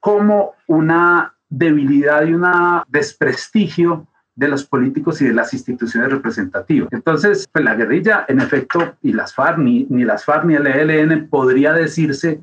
como 0.00 0.54
una 0.66 1.34
debilidad 1.50 2.24
y 2.24 2.32
un 2.32 2.46
desprestigio 2.88 4.06
de 4.34 4.48
los 4.48 4.64
políticos 4.64 5.20
y 5.20 5.26
de 5.26 5.34
las 5.34 5.52
instituciones 5.52 6.10
representativas. 6.10 6.88
Entonces, 6.92 7.46
pues 7.52 7.62
la 7.62 7.74
guerrilla, 7.74 8.24
en 8.26 8.40
efecto, 8.40 8.94
y 9.02 9.12
las 9.12 9.34
FARC, 9.34 9.58
ni, 9.58 9.86
ni 9.90 10.04
las 10.04 10.24
FARC 10.24 10.44
ni 10.44 10.54
el 10.54 10.66
ELN 10.66 11.28
podría 11.28 11.74
decirse 11.74 12.40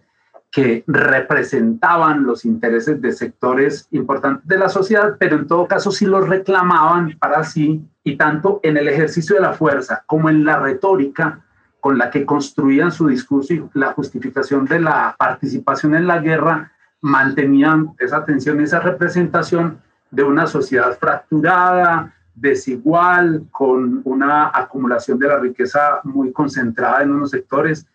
que 0.57 0.83
representaban 0.87 2.23
los 2.23 2.43
intereses 2.43 2.99
de 2.99 3.11
sectores 3.11 3.87
importantes 3.91 4.47
de 4.47 4.57
la 4.57 4.69
sociedad, 4.69 5.15
pero 5.19 5.35
en 5.35 5.45
todo 5.45 5.67
caso 5.67 5.91
sí 5.91 6.07
los 6.07 6.27
reclamaban 6.27 7.15
para 7.19 7.43
sí, 7.43 7.87
y 8.03 8.15
tanto 8.15 8.59
en 8.63 8.75
el 8.75 8.87
ejercicio 8.87 9.35
de 9.35 9.43
la 9.43 9.53
fuerza 9.53 10.03
como 10.07 10.31
en 10.31 10.43
la 10.43 10.57
retórica 10.57 11.41
con 11.79 11.99
la 11.99 12.09
que 12.09 12.25
construían 12.25 12.91
su 12.91 13.07
discurso 13.07 13.53
y 13.53 13.63
la 13.75 13.93
justificación 13.93 14.65
de 14.65 14.79
la 14.79 15.15
participación 15.19 15.93
en 15.93 16.07
la 16.07 16.17
guerra, 16.17 16.71
mantenían 17.01 17.91
esa 17.99 18.25
tensión, 18.25 18.59
esa 18.59 18.79
representación 18.79 19.79
de 20.09 20.23
una 20.23 20.47
sociedad 20.47 20.97
fracturada, 20.97 22.15
desigual, 22.33 23.43
con 23.51 24.01
una 24.05 24.49
acumulación 24.51 25.19
de 25.19 25.27
la 25.27 25.37
riqueza 25.37 25.99
muy 26.03 26.31
concentrada 26.31 27.03
en 27.03 27.11
unos 27.11 27.29
sectores 27.29 27.85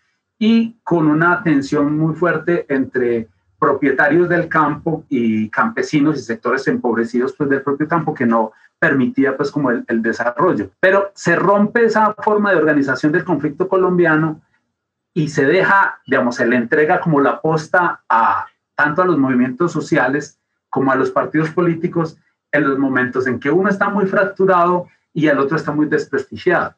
y 0.43 0.75
con 0.83 1.07
una 1.07 1.41
tensión 1.45 1.97
muy 1.97 2.17
fuerte 2.17 2.67
entre 2.69 3.29
propietarios 3.61 4.29
del 4.29 4.49
campo 4.49 5.05
y 5.09 5.49
campesinos 5.49 6.19
y 6.19 6.23
sectores 6.23 6.67
empobrecidos 6.67 7.33
pues, 7.35 7.49
del 7.49 7.63
propio 7.63 7.87
campo 7.87 8.13
que 8.13 8.27
no 8.27 8.51
permitía 8.77 9.37
pues 9.37 9.53
como 9.53 9.71
el, 9.71 9.85
el 9.87 10.03
desarrollo. 10.03 10.71
Pero 10.81 11.13
se 11.15 11.37
rompe 11.37 11.85
esa 11.85 12.13
forma 12.15 12.51
de 12.51 12.57
organización 12.57 13.13
del 13.13 13.23
conflicto 13.23 13.69
colombiano 13.69 14.41
y 15.15 15.29
se 15.29 15.45
deja, 15.45 16.01
digamos, 16.09 16.35
se 16.35 16.47
le 16.49 16.57
entrega 16.57 16.99
como 16.99 17.21
la 17.21 17.41
posta 17.41 18.03
a 18.09 18.47
tanto 18.75 19.03
a 19.03 19.07
los 19.07 19.19
movimientos 19.19 19.71
sociales 19.71 20.41
como 20.69 20.91
a 20.91 20.97
los 20.97 21.13
partidos 21.13 21.51
políticos 21.51 22.19
en 22.51 22.69
los 22.69 22.81
momentos 22.81 23.29
en 23.29 23.39
que 23.39 23.53
uno 23.53 23.69
está 23.69 23.91
muy 23.91 24.07
fracturado 24.07 24.89
y 25.15 25.29
el 25.29 25.39
otro 25.39 25.57
está 25.57 25.71
muy 25.71 25.87
desprestigiado. 25.87 26.75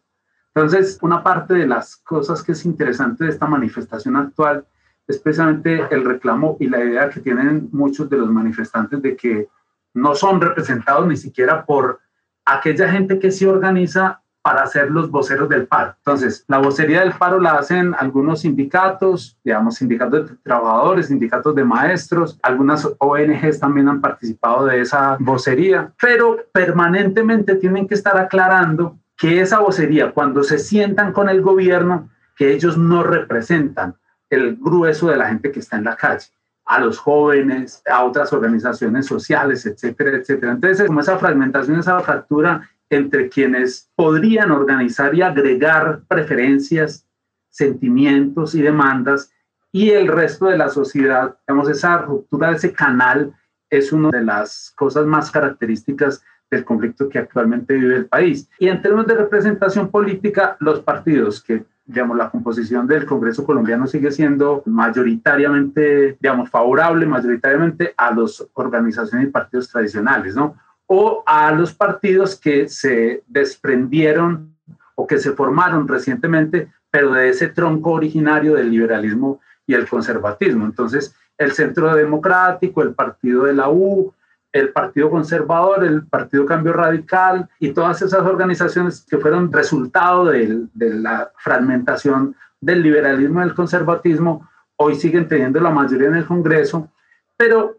Entonces, 0.54 0.98
una 1.02 1.22
parte 1.22 1.54
de 1.54 1.66
las 1.66 1.96
cosas 1.96 2.42
que 2.42 2.52
es 2.52 2.64
interesante 2.64 3.24
de 3.24 3.30
esta 3.30 3.46
manifestación 3.46 4.16
actual 4.16 4.64
es 5.06 5.18
precisamente 5.18 5.86
el 5.90 6.04
reclamo 6.04 6.56
y 6.60 6.68
la 6.68 6.82
idea 6.82 7.10
que 7.10 7.20
tienen 7.20 7.68
muchos 7.72 8.08
de 8.08 8.18
los 8.18 8.30
manifestantes 8.30 9.02
de 9.02 9.16
que 9.16 9.48
no 9.94 10.14
son 10.14 10.40
representados 10.40 11.06
ni 11.06 11.16
siquiera 11.16 11.64
por 11.64 12.00
aquella 12.44 12.88
gente 12.88 13.18
que 13.18 13.30
se 13.30 13.46
organiza 13.46 14.20
para 14.42 14.66
ser 14.66 14.90
los 14.90 15.10
voceros 15.10 15.48
del 15.48 15.66
paro. 15.66 15.94
Entonces, 15.96 16.44
la 16.48 16.58
vocería 16.58 17.00
del 17.00 17.14
paro 17.14 17.40
la 17.40 17.54
hacen 17.54 17.94
algunos 17.98 18.42
sindicatos, 18.42 19.38
digamos, 19.42 19.76
sindicatos 19.76 20.28
de 20.28 20.36
trabajadores, 20.36 21.06
sindicatos 21.06 21.54
de 21.54 21.64
maestros, 21.64 22.38
algunas 22.42 22.86
ONGs 22.98 23.58
también 23.58 23.88
han 23.88 24.02
participado 24.02 24.66
de 24.66 24.82
esa 24.82 25.16
vocería, 25.18 25.92
pero 26.00 26.36
permanentemente 26.52 27.54
tienen 27.54 27.88
que 27.88 27.94
estar 27.94 28.18
aclarando 28.18 28.98
que 29.16 29.40
esa 29.40 29.60
vocería, 29.60 30.12
cuando 30.12 30.42
se 30.42 30.58
sientan 30.58 31.12
con 31.12 31.28
el 31.28 31.42
gobierno, 31.42 32.10
que 32.36 32.52
ellos 32.52 32.76
no 32.76 33.02
representan 33.02 33.96
el 34.30 34.56
grueso 34.56 35.08
de 35.08 35.16
la 35.16 35.28
gente 35.28 35.52
que 35.52 35.60
está 35.60 35.76
en 35.76 35.84
la 35.84 35.96
calle, 35.96 36.26
a 36.64 36.80
los 36.80 36.98
jóvenes, 36.98 37.82
a 37.86 38.04
otras 38.04 38.32
organizaciones 38.32 39.06
sociales, 39.06 39.66
etcétera, 39.66 40.16
etcétera. 40.16 40.52
Entonces, 40.52 40.86
como 40.86 41.00
esa 41.00 41.18
fragmentación, 41.18 41.78
esa 41.78 42.00
fractura 42.00 42.68
entre 42.90 43.28
quienes 43.28 43.90
podrían 43.94 44.50
organizar 44.50 45.14
y 45.14 45.22
agregar 45.22 46.02
preferencias, 46.08 47.06
sentimientos 47.50 48.54
y 48.54 48.62
demandas 48.62 49.30
y 49.70 49.90
el 49.90 50.08
resto 50.08 50.46
de 50.46 50.58
la 50.58 50.68
sociedad, 50.68 51.36
digamos, 51.46 51.68
esa 51.68 51.98
ruptura 51.98 52.50
de 52.50 52.56
ese 52.56 52.72
canal 52.72 53.34
es 53.70 53.92
una 53.92 54.10
de 54.10 54.22
las 54.22 54.72
cosas 54.76 55.04
más 55.06 55.30
características 55.30 56.22
del 56.54 56.64
conflicto 56.64 57.08
que 57.08 57.18
actualmente 57.18 57.74
vive 57.74 57.96
el 57.96 58.06
país. 58.06 58.48
Y 58.58 58.68
en 58.68 58.80
términos 58.80 59.06
de 59.06 59.14
representación 59.14 59.90
política, 59.90 60.56
los 60.60 60.80
partidos 60.80 61.42
que 61.42 61.64
digamos, 61.86 62.16
la 62.16 62.30
composición 62.30 62.86
del 62.86 63.04
Congreso 63.04 63.44
colombiano 63.44 63.86
sigue 63.86 64.10
siendo 64.10 64.62
mayoritariamente, 64.64 66.16
digamos, 66.20 66.48
favorable 66.48 67.04
mayoritariamente 67.06 67.92
a 67.96 68.14
las 68.14 68.44
organizaciones 68.54 69.28
y 69.28 69.30
partidos 69.30 69.68
tradicionales, 69.68 70.34
¿no? 70.34 70.56
O 70.86 71.22
a 71.26 71.52
los 71.52 71.74
partidos 71.74 72.36
que 72.36 72.68
se 72.68 73.22
desprendieron 73.26 74.54
o 74.94 75.06
que 75.06 75.18
se 75.18 75.32
formaron 75.32 75.86
recientemente, 75.86 76.68
pero 76.90 77.12
de 77.12 77.28
ese 77.28 77.48
tronco 77.48 77.90
originario 77.90 78.54
del 78.54 78.70
liberalismo 78.70 79.40
y 79.66 79.74
el 79.74 79.88
conservatismo. 79.88 80.64
Entonces, 80.64 81.14
el 81.36 81.52
Centro 81.52 81.94
Democrático, 81.94 82.82
el 82.82 82.94
Partido 82.94 83.44
de 83.44 83.54
la 83.54 83.68
U, 83.68 84.14
el 84.54 84.72
Partido 84.72 85.10
Conservador, 85.10 85.84
el 85.84 86.06
Partido 86.06 86.46
Cambio 86.46 86.72
Radical 86.72 87.48
y 87.58 87.72
todas 87.72 88.00
esas 88.02 88.22
organizaciones 88.22 89.04
que 89.04 89.18
fueron 89.18 89.52
resultado 89.52 90.26
de, 90.26 90.68
la 90.74 91.32
fragmentación 91.38 92.36
del 92.60 92.80
liberalismo 92.80 93.40
y 93.40 93.44
del 93.46 93.54
conservatismo, 93.54 94.48
hoy 94.76 94.94
siguen 94.94 95.26
teniendo 95.26 95.60
la 95.60 95.70
mayoría 95.70 96.06
en 96.06 96.14
el 96.14 96.24
Congreso, 96.24 96.88
pero 97.36 97.78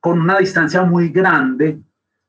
con 0.00 0.20
una 0.20 0.38
distancia 0.38 0.82
muy 0.82 1.10
grande 1.10 1.80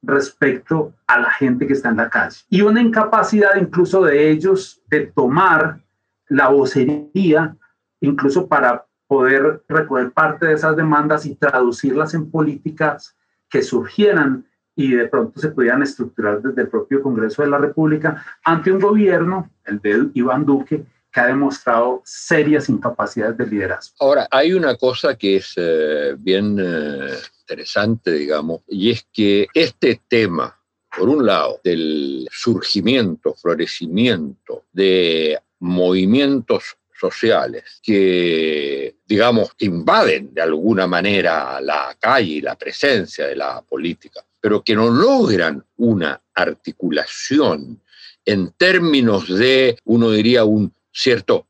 respecto 0.04 0.94
a 1.08 1.20
la 1.20 1.32
gente 1.32 1.66
que 1.66 1.74
está 1.74 1.90
en 1.90 1.98
la 1.98 2.12
calle. 2.12 2.38
Y 2.48 2.62
una 2.62 2.82
incapacidad 2.82 3.56
incluso 3.56 4.04
de 4.04 4.30
ellos 4.30 4.84
de 4.86 5.08
tomar 5.08 5.82
la 6.28 6.50
vocería, 6.50 7.56
incluso 8.02 8.48
para 8.48 8.86
poder 9.08 9.64
recoger 9.68 10.12
parte 10.12 10.46
de 10.46 10.54
esas 10.54 10.76
demandas 10.76 11.26
y 11.26 11.34
traducirlas 11.34 12.14
en 12.14 12.30
políticas 12.30 13.16
que 13.50 13.62
surgieran 13.62 14.46
y 14.76 14.94
de 14.94 15.08
pronto 15.08 15.40
se 15.40 15.50
pudieran 15.50 15.84
estructurar 15.84 16.42
desde 16.42 16.62
el 16.62 16.70
propio 16.70 17.02
Congreso 17.02 17.42
de 17.42 17.50
la 17.50 17.58
República 17.58 18.24
ante 18.44 18.72
un 18.72 18.80
gobierno, 18.80 19.52
el 19.66 19.80
de 19.80 20.10
Iván 20.14 20.46
Duque, 20.46 20.86
que 21.12 21.20
ha 21.20 21.28
demostrado 21.28 22.02
serias 22.06 22.70
incapacidades 22.70 23.38
de 23.38 23.48
liderazgo. 23.48 23.96
Ahora, 24.00 24.28
hay 24.32 24.54
una 24.54 24.76
cosa 24.76 25.16
que 25.18 25.38
es 25.38 25.54
eh, 25.58 26.16
bien 26.18 26.58
eh, 26.60 27.16
interesante, 27.42 28.12
digamos, 28.12 28.62
y 28.68 28.92
es 28.92 29.06
que 29.12 29.48
este 29.54 30.02
tema, 30.08 30.58
por 30.96 31.10
un 31.10 31.26
lado, 31.26 31.60
del 31.64 32.28
surgimiento, 32.32 33.34
florecimiento 33.34 34.66
de 34.72 35.40
movimientos 35.60 36.78
sociales 37.00 37.64
que, 37.82 38.96
digamos, 39.06 39.52
invaden 39.60 40.34
de 40.34 40.42
alguna 40.42 40.88
manera 40.88 41.60
la 41.62 41.96
calle 42.00 42.34
y 42.34 42.42
la 42.42 42.58
presencia 42.58 43.28
de 43.28 43.36
la 43.36 43.62
política, 43.62 44.26
pero 44.40 44.64
que 44.64 44.76
no 44.76 44.90
logran 44.90 45.64
una 45.78 46.22
articulación 46.34 47.82
en 48.26 48.52
términos 48.52 49.28
de, 49.28 49.78
uno 49.86 50.12
diría, 50.12 50.44
un 50.44 50.74
cierto 50.92 51.48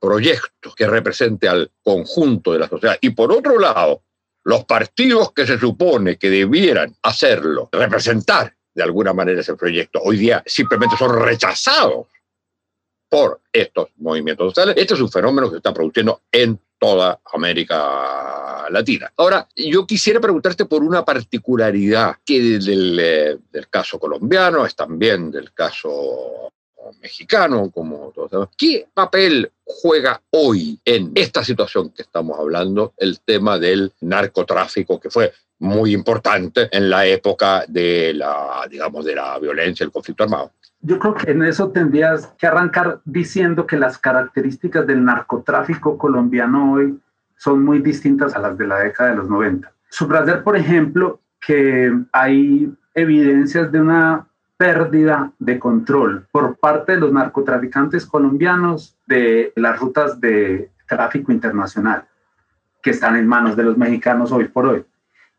proyecto 0.00 0.74
que 0.74 0.86
represente 0.86 1.48
al 1.48 1.70
conjunto 1.82 2.52
de 2.52 2.58
la 2.60 2.68
sociedad. 2.68 2.96
Y 3.00 3.10
por 3.10 3.32
otro 3.32 3.58
lado, 3.58 4.02
los 4.44 4.64
partidos 4.64 5.32
que 5.32 5.46
se 5.46 5.58
supone 5.58 6.16
que 6.16 6.30
debieran 6.30 6.94
hacerlo, 7.02 7.68
representar 7.72 8.54
de 8.74 8.82
alguna 8.82 9.12
manera 9.12 9.40
ese 9.40 9.54
proyecto, 9.54 10.00
hoy 10.02 10.18
día 10.18 10.42
simplemente 10.46 10.96
son 10.96 11.18
rechazados 11.20 12.06
por 13.08 13.40
estos 13.52 13.88
movimientos 13.96 14.48
sociales. 14.48 14.74
Este 14.76 14.94
es 14.94 15.00
un 15.00 15.10
fenómeno 15.10 15.48
que 15.48 15.52
se 15.52 15.56
está 15.58 15.72
produciendo 15.72 16.22
en 16.30 16.58
toda 16.78 17.20
América 17.32 18.66
Latina. 18.70 19.12
Ahora, 19.16 19.48
yo 19.56 19.86
quisiera 19.86 20.20
preguntarte 20.20 20.64
por 20.64 20.82
una 20.82 21.04
particularidad 21.04 22.16
que 22.24 22.58
del, 22.58 22.98
eh, 23.00 23.38
del 23.52 23.68
caso 23.68 23.98
colombiano, 23.98 24.66
es 24.66 24.74
también 24.74 25.30
del 25.30 25.52
caso 25.52 26.52
mexicano, 27.00 27.70
como 27.70 28.12
todos 28.14 28.30
sabemos. 28.30 28.54
¿Qué 28.56 28.86
papel 28.92 29.50
juega 29.64 30.20
hoy 30.30 30.78
en 30.84 31.12
esta 31.14 31.44
situación 31.44 31.90
que 31.90 32.02
estamos 32.02 32.38
hablando 32.38 32.92
el 32.96 33.20
tema 33.20 33.58
del 33.58 33.92
narcotráfico, 34.00 35.00
que 35.00 35.10
fue 35.10 35.32
muy 35.58 35.92
importante 35.92 36.68
en 36.70 36.90
la 36.90 37.06
época 37.06 37.64
de 37.68 38.12
la, 38.14 38.66
digamos, 38.70 39.04
de 39.04 39.14
la 39.14 39.38
violencia, 39.38 39.84
el 39.84 39.92
conflicto 39.92 40.24
armado? 40.24 40.52
Yo 40.86 40.98
creo 40.98 41.14
que 41.14 41.30
en 41.30 41.42
eso 41.42 41.70
tendrías 41.70 42.26
que 42.38 42.46
arrancar 42.46 43.00
diciendo 43.06 43.66
que 43.66 43.78
las 43.78 43.96
características 43.96 44.86
del 44.86 45.02
narcotráfico 45.02 45.96
colombiano 45.96 46.74
hoy 46.74 47.00
son 47.36 47.64
muy 47.64 47.78
distintas 47.78 48.36
a 48.36 48.38
las 48.38 48.58
de 48.58 48.66
la 48.66 48.80
década 48.80 49.10
de 49.10 49.16
los 49.16 49.30
90. 49.30 49.72
Subrayar, 49.88 50.44
por 50.44 50.58
ejemplo, 50.58 51.20
que 51.40 51.90
hay 52.12 52.70
evidencias 52.94 53.72
de 53.72 53.80
una 53.80 54.26
pérdida 54.58 55.32
de 55.38 55.58
control 55.58 56.26
por 56.30 56.58
parte 56.58 56.92
de 56.92 57.00
los 57.00 57.12
narcotraficantes 57.12 58.04
colombianos 58.04 58.94
de 59.06 59.54
las 59.56 59.80
rutas 59.80 60.20
de 60.20 60.70
tráfico 60.86 61.32
internacional 61.32 62.04
que 62.82 62.90
están 62.90 63.16
en 63.16 63.26
manos 63.26 63.56
de 63.56 63.62
los 63.62 63.78
mexicanos 63.78 64.32
hoy 64.32 64.48
por 64.48 64.66
hoy. 64.66 64.84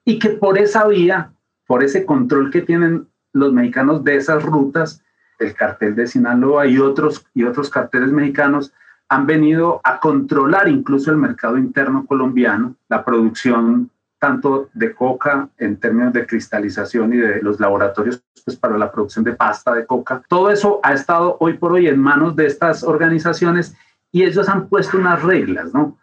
Y 0.05 0.17
que 0.17 0.29
por 0.29 0.57
esa 0.57 0.87
vía, 0.87 1.31
por 1.67 1.83
ese 1.83 2.03
control 2.03 2.49
que 2.49 2.63
tienen 2.63 3.07
los 3.31 3.53
mexicanos 3.53 4.03
de 4.03 4.15
esas 4.15 4.41
rutas, 4.43 5.04
el 5.39 5.53
cartel 5.53 5.95
de 5.95 6.07
Sinaloa 6.07 6.67
y 6.67 6.79
otros, 6.79 7.25
y 7.33 7.43
otros 7.43 7.69
carteles 7.69 8.11
mexicanos 8.11 8.73
han 9.09 9.25
venido 9.25 9.81
a 9.83 9.99
controlar 9.99 10.67
incluso 10.67 11.11
el 11.11 11.17
mercado 11.17 11.57
interno 11.57 12.05
colombiano, 12.05 12.75
la 12.89 13.05
producción 13.05 13.89
tanto 14.19 14.69
de 14.73 14.95
coca 14.95 15.49
en 15.57 15.77
términos 15.77 16.13
de 16.13 16.25
cristalización 16.25 17.13
y 17.13 17.17
de 17.17 17.41
los 17.41 17.59
laboratorios 17.59 18.23
pues, 18.43 18.57
para 18.57 18.77
la 18.77 18.91
producción 18.91 19.23
de 19.23 19.33
pasta 19.33 19.73
de 19.73 19.85
coca. 19.85 20.23
Todo 20.27 20.49
eso 20.49 20.79
ha 20.83 20.93
estado 20.93 21.37
hoy 21.39 21.53
por 21.53 21.73
hoy 21.73 21.87
en 21.87 21.99
manos 21.99 22.35
de 22.35 22.47
estas 22.47 22.83
organizaciones 22.83 23.75
y 24.11 24.23
ellos 24.23 24.49
han 24.49 24.67
puesto 24.67 24.97
unas 24.97 25.21
reglas, 25.21 25.73
¿no? 25.73 25.97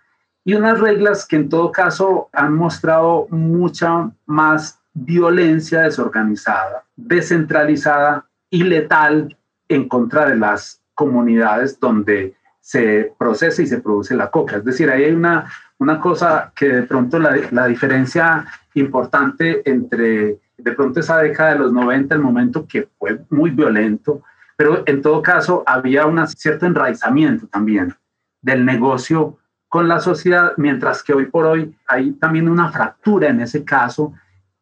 Y 0.45 0.55
unas 0.55 0.79
reglas 0.79 1.27
que 1.27 1.37
en 1.37 1.49
todo 1.49 1.73
caso 1.73 2.29
han 2.33 2.55
mostrado 2.55 3.27
mucha 3.31 4.11
más 4.27 4.79
violencia 4.93 5.81
desorganizada, 5.81 6.85
descentralizada 6.97 8.27
y 8.53 8.63
letal 8.65 9.37
en 9.67 9.89
contra 9.89 10.27
de 10.27 10.37
las 10.37 10.83
comunidades 10.95 11.81
donde 11.81 12.35
se 12.61 13.13
procesa 13.19 13.63
y 13.63 13.67
se 13.67 13.81
produce 13.81 14.15
la 14.15 14.31
coca. 14.31 14.59
Es 14.59 14.65
decir, 14.65 14.91
ahí 14.91 15.05
hay 15.05 15.13
una, 15.13 15.51
una 15.79 15.99
cosa 15.99 16.53
que 16.55 16.69
de 16.69 16.83
pronto 16.83 17.19
la, 17.19 17.35
la 17.51 17.67
diferencia 17.67 18.47
importante 18.75 19.69
entre 19.69 20.39
de 20.59 20.73
pronto 20.73 21.01
esa 21.01 21.19
década 21.19 21.55
de 21.55 21.59
los 21.61 21.73
90, 21.73 22.15
el 22.15 22.21
momento 22.21 22.67
que 22.69 22.89
fue 22.99 23.25
muy 23.31 23.51
violento, 23.51 24.23
pero 24.55 24.83
en 24.87 25.01
todo 25.01 25.23
caso 25.23 25.65
había 25.67 26.07
un 26.07 26.25
cierto 26.29 26.67
enraizamiento 26.67 27.47
también 27.49 27.95
del 28.43 28.65
negocio 28.67 29.39
con 29.67 29.89
la 29.89 29.99
sociedad, 29.99 30.53
mientras 30.59 31.03
que 31.03 31.15
hoy 31.15 31.25
por 31.25 31.47
hoy 31.47 31.75
hay 31.89 32.13
también 32.13 32.51
una 32.51 32.71
fractura 32.71 33.29
en 33.29 33.41
ese 33.41 33.65
caso 33.65 34.13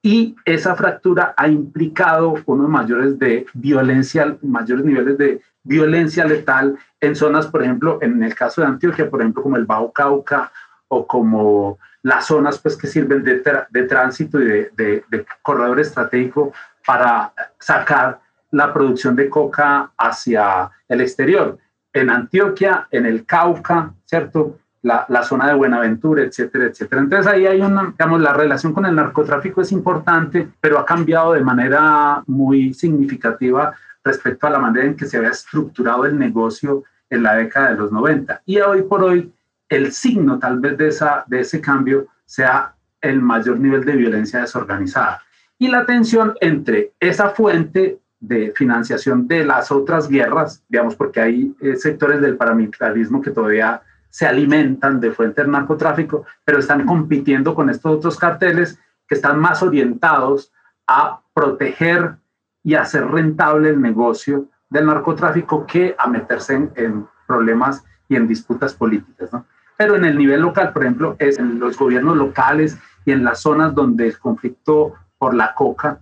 y 0.03 0.35
esa 0.45 0.75
fractura 0.77 1.35
ha 1.37 1.49
implicado 1.49 2.35
unos 2.47 2.69
mayores 2.69 3.19
de 3.19 3.47
violencia, 3.53 4.37
mayores 4.43 4.85
niveles 4.85 5.19
de 5.19 5.43
violencia 5.63 6.25
letal 6.25 6.79
en 7.01 7.15
zonas, 7.15 7.47
por 7.47 7.63
ejemplo, 7.63 7.99
en 8.01 8.23
el 8.23 8.35
caso 8.35 8.63
de 8.63 8.69
Antioquia, 8.69 9.11
por 9.11 9.21
ejemplo, 9.21 9.43
como 9.43 9.57
el 9.57 9.67
Bajo 9.67 9.93
Cauca 9.93 10.51
o 10.89 11.07
como 11.07 11.79
las 12.03 12.27
zonas 12.27 12.59
pues, 12.59 12.77
que 12.77 12.87
sirven 12.87 13.23
de, 13.23 13.43
de 13.71 13.83
tránsito 13.83 14.41
y 14.41 14.45
de, 14.47 14.71
de, 14.75 15.05
de, 15.11 15.27
corredor 15.43 15.79
estratégico 15.79 16.53
para 16.87 17.33
sacar 17.59 18.21
la 18.51 18.73
producción 18.73 19.15
de 19.15 19.29
coca 19.29 19.93
hacia 19.99 20.71
el 20.89 21.03
exterior. 21.03 21.59
En 21.93 22.09
Antioquia, 22.09 22.89
en 22.91 23.05
el 23.05 23.27
Cauca, 23.27 23.93
¿cierto? 24.07 24.60
La, 24.83 25.23
zona 25.23 25.49
de 25.49 25.55
Buenaventura, 25.55 26.23
etcétera, 26.23 26.67
etcétera. 26.67 27.03
Entonces 27.03 27.27
ahí 27.27 27.47
hay 27.47 27.61
una, 27.61 27.91
digamos, 27.91 28.21
la 28.21 28.33
relación 28.33 28.73
con 28.73 28.87
el 28.87 28.95
narcotráfico 28.95 29.61
es 29.61 29.73
importante, 29.73 30.49
pero 30.61 30.79
ha 30.79 30.87
cambiado 30.87 31.35
de 31.35 31.41
manera 31.41 32.23
muy 32.27 32.73
significativa 32.73 33.75
respecto 34.03 34.47
a 34.47 34.51
la 34.51 34.59
manera 34.59 34.87
en 34.87 34.97
que 34.97 35.07
se 35.07 35.19
había 35.19 35.31
estructurado 35.31 36.07
el 36.07 36.19
negocio 36.19 36.85
en 37.11 37.23
la 37.23 37.35
década 37.35 37.73
de 37.73 37.77
los 37.77 37.93
90. 37.93 38.43
Y 38.47 38.59
hoy 38.61 38.83
por 38.83 39.05
hoy 39.05 39.33
el 39.69 39.93
signo 39.93 40.39
tal 40.39 40.61
vez 40.61 40.79
de, 40.79 40.89
esa, 40.89 41.25
de 41.27 41.41
ese 41.41 41.61
cambio 41.61 42.07
sea 42.25 42.75
el 43.01 43.21
mayor 43.21 43.59
nivel 43.61 43.85
de 43.85 43.97
violencia 43.97 44.41
desorganizada 44.41 45.23
y 45.61 45.69
la 45.69 45.85
tensión 45.85 46.35
entre 46.41 46.93
esa 46.99 47.31
fuente 47.31 47.99
de 48.19 48.53
financiación 48.57 49.29
de 49.29 49.45
las 49.45 49.71
otras 49.71 50.09
guerras, 50.09 50.63
digamos, 50.69 50.97
porque 50.97 51.21
hay 51.21 51.55
eh, 51.61 51.77
sectores 51.77 52.21
del 52.21 52.37
paramilitarismo 52.37 53.21
que 53.21 53.31
todavía 53.31 53.83
se 54.11 54.27
alimentan 54.27 55.01
de 55.01 55.13
fuentes 55.13 55.45
del 55.45 55.53
narcotráfico, 55.53 56.25
pero 56.45 56.59
están 56.59 56.85
compitiendo 56.85 57.55
con 57.55 57.71
estos 57.71 57.97
otros 57.97 58.19
carteles 58.19 58.79
que 59.09 59.15
están 59.15 59.39
más 59.39 59.63
orientados 59.63 60.53
a 60.87 61.21
proteger 61.33 62.17
y 62.63 62.75
hacer 62.75 63.07
rentable 63.07 63.71
el 63.71 63.81
negocio 63.81 64.49
del 64.69 64.87
narcotráfico 64.87 65.67
que 65.67 65.95
a 65.99 66.07
meterse 66.07 66.71
en, 66.75 67.07
problemas 67.27 67.85
y 68.09 68.17
en 68.17 68.27
disputas 68.27 68.75
políticas. 68.75 69.31
pero 69.77 69.95
en 69.95 70.05
el 70.05 70.19
nivel 70.19 70.41
local, 70.41 70.73
por 70.73 70.83
ejemplo, 70.83 71.17
es 71.19 71.39
en 71.39 71.61
los 71.61 71.79
gobiernos 71.79 72.17
locales 72.17 72.77
y 73.05 73.13
en 73.13 73.23
las 73.25 73.41
zonas 73.41 73.73
donde 73.75 74.09
el 74.09 74.19
conflicto 74.19 74.95
por 75.17 75.35
la 75.35 75.55
coca 75.55 76.01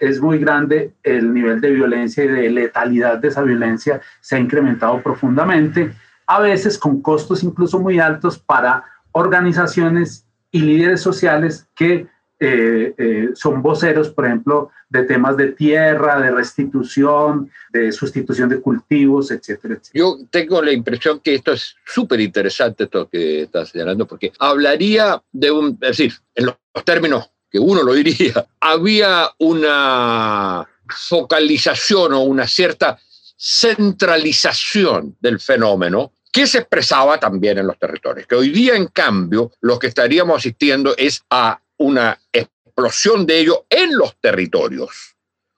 es 0.00 0.20
muy 0.20 0.38
grande, 0.38 0.94
el 1.02 1.32
nivel 1.32 1.60
de 1.60 1.70
violencia 1.70 2.24
y 2.24 2.28
de 2.28 2.50
letalidad 2.50 3.18
de 3.18 3.28
esa 3.28 3.42
violencia 3.42 4.00
se 4.20 4.36
ha 4.36 4.38
incrementado 4.38 5.02
profundamente, 5.02 5.92
a 6.30 6.38
veces 6.38 6.78
con 6.78 7.02
costos 7.02 7.42
incluso 7.42 7.80
muy 7.80 7.98
altos 7.98 8.38
para 8.38 8.84
organizaciones 9.10 10.24
y 10.52 10.60
líderes 10.60 11.00
sociales 11.00 11.66
que 11.74 12.06
eh, 12.38 12.94
eh, 12.96 13.28
son 13.34 13.60
voceros, 13.60 14.10
por 14.10 14.26
ejemplo, 14.26 14.70
de 14.88 15.02
temas 15.02 15.36
de 15.36 15.48
tierra, 15.48 16.20
de 16.20 16.30
restitución, 16.30 17.50
de 17.72 17.90
sustitución 17.90 18.48
de 18.48 18.60
cultivos, 18.60 19.32
etcétera, 19.32 19.74
etcétera. 19.74 19.92
Yo 19.92 20.18
tengo 20.30 20.62
la 20.62 20.70
impresión 20.70 21.18
que 21.18 21.34
esto 21.34 21.52
es 21.52 21.74
súper 21.84 22.20
interesante, 22.20 22.84
esto 22.84 23.08
que 23.08 23.42
estás 23.42 23.70
señalando, 23.70 24.06
porque 24.06 24.32
hablaría 24.38 25.20
de 25.32 25.50
un, 25.50 25.78
es 25.80 25.96
decir, 25.96 26.12
en 26.36 26.46
los 26.46 26.56
términos 26.84 27.28
que 27.50 27.58
uno 27.58 27.82
lo 27.82 27.92
diría, 27.92 28.46
había 28.60 29.30
una 29.38 30.64
focalización 30.88 32.12
o 32.12 32.20
una 32.20 32.46
cierta 32.46 33.00
centralización 33.36 35.16
del 35.20 35.40
fenómeno 35.40 36.12
que 36.32 36.46
se 36.46 36.58
expresaba 36.58 37.18
también 37.18 37.58
en 37.58 37.66
los 37.66 37.78
territorios. 37.78 38.26
Que 38.26 38.36
hoy 38.36 38.50
día, 38.50 38.76
en 38.76 38.86
cambio, 38.86 39.52
lo 39.60 39.78
que 39.78 39.88
estaríamos 39.88 40.38
asistiendo 40.38 40.94
es 40.96 41.22
a 41.30 41.60
una 41.78 42.18
explosión 42.32 43.26
de 43.26 43.40
ello 43.40 43.66
en 43.68 43.96
los 43.96 44.16
territorios, 44.20 45.16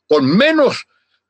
con 0.09 0.27
menos 0.27 0.87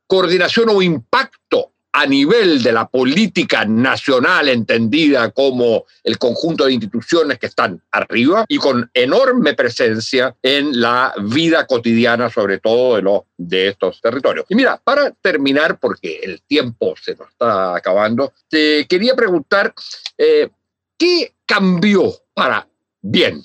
coordinación 0.06 0.68
o 0.68 0.82
impacto 0.82 1.72
a 1.92 2.06
nivel 2.06 2.62
de 2.62 2.72
la 2.72 2.88
política 2.88 3.64
nacional 3.64 4.48
entendida 4.48 5.30
como 5.30 5.84
el 6.02 6.18
conjunto 6.18 6.64
de 6.64 6.72
instituciones 6.72 7.38
que 7.38 7.46
están 7.46 7.82
arriba 7.90 8.44
y 8.48 8.56
con 8.56 8.90
enorme 8.94 9.54
presencia 9.54 10.34
en 10.42 10.80
la 10.80 11.12
vida 11.22 11.66
cotidiana, 11.66 12.30
sobre 12.30 12.58
todo 12.58 12.96
de, 12.96 13.02
los, 13.02 13.20
de 13.36 13.68
estos 13.68 14.00
territorios. 14.00 14.46
Y 14.48 14.54
mira, 14.54 14.80
para 14.82 15.10
terminar, 15.10 15.78
porque 15.78 16.20
el 16.22 16.42
tiempo 16.42 16.94
se 17.00 17.14
nos 17.14 17.28
está 17.28 17.76
acabando, 17.76 18.32
te 18.48 18.86
quería 18.86 19.14
preguntar, 19.14 19.74
eh, 20.16 20.48
¿qué 20.96 21.34
cambió 21.44 22.12
para 22.32 22.66
bien 23.02 23.42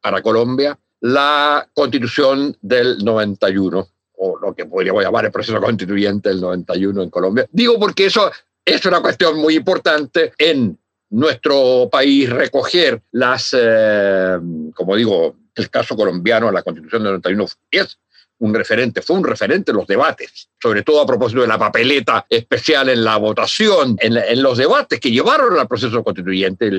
para 0.00 0.22
Colombia 0.22 0.78
la 1.00 1.68
constitución 1.74 2.56
del 2.60 2.98
91, 2.98 3.88
o 4.22 4.38
lo 4.38 4.54
que 4.54 4.66
podríamos 4.66 5.02
llamar 5.02 5.24
el 5.24 5.32
proceso 5.32 5.60
constituyente 5.60 6.28
del 6.28 6.40
91 6.40 7.02
en 7.02 7.10
Colombia. 7.10 7.46
Digo 7.50 7.78
porque 7.78 8.06
eso 8.06 8.30
es 8.64 8.84
una 8.84 9.00
cuestión 9.00 9.38
muy 9.38 9.56
importante 9.56 10.32
en 10.36 10.78
nuestro 11.10 11.88
país, 11.90 12.28
recoger 12.28 13.02
las, 13.12 13.56
eh, 13.58 14.38
como 14.74 14.94
digo, 14.94 15.36
el 15.54 15.70
caso 15.70 15.96
colombiano, 15.96 16.52
la 16.52 16.62
constitución 16.62 17.02
del 17.02 17.12
91 17.12 17.46
es 17.70 17.98
un 18.38 18.54
referente, 18.54 19.02
fue 19.02 19.16
un 19.16 19.24
referente 19.24 19.70
en 19.70 19.78
los 19.78 19.86
debates, 19.86 20.48
sobre 20.62 20.82
todo 20.82 21.00
a 21.00 21.06
propósito 21.06 21.42
de 21.42 21.48
la 21.48 21.58
papeleta 21.58 22.26
especial 22.28 22.88
en 22.88 23.04
la 23.04 23.16
votación, 23.16 23.96
en, 24.00 24.42
los 24.42 24.56
debates 24.56 25.00
que 25.00 25.10
llevaron 25.10 25.58
al 25.58 25.68
proceso 25.68 26.02
constituyente, 26.04 26.70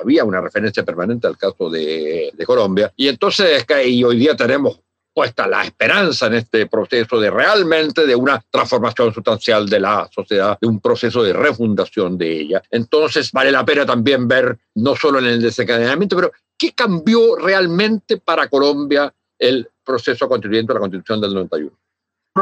había 0.00 0.24
una 0.24 0.40
referencia 0.40 0.84
permanente 0.84 1.26
al 1.26 1.36
caso 1.36 1.68
de, 1.68 2.30
de 2.32 2.46
Colombia. 2.46 2.92
Y 2.96 3.08
entonces, 3.08 3.66
y 3.84 4.04
hoy 4.04 4.16
día 4.16 4.36
tenemos 4.36 4.80
puesta 5.18 5.48
la 5.48 5.64
esperanza 5.64 6.28
en 6.28 6.34
este 6.34 6.66
proceso 6.66 7.18
de 7.18 7.28
realmente 7.28 8.06
de 8.06 8.14
una 8.14 8.40
transformación 8.52 9.12
sustancial 9.12 9.68
de 9.68 9.80
la 9.80 10.08
sociedad, 10.14 10.56
de 10.60 10.68
un 10.68 10.78
proceso 10.78 11.24
de 11.24 11.32
refundación 11.32 12.16
de 12.16 12.40
ella. 12.40 12.62
Entonces 12.70 13.32
vale 13.32 13.50
la 13.50 13.64
pena 13.64 13.84
también 13.84 14.28
ver, 14.28 14.56
no 14.76 14.94
solo 14.94 15.18
en 15.18 15.24
el 15.24 15.42
desencadenamiento, 15.42 16.14
pero 16.14 16.30
qué 16.56 16.72
cambió 16.72 17.34
realmente 17.34 18.18
para 18.18 18.46
Colombia 18.46 19.12
el 19.36 19.68
proceso 19.84 20.28
constituyente 20.28 20.72
de 20.72 20.74
la 20.74 20.80
Constitución 20.82 21.20
del 21.20 21.34
91? 21.34 21.76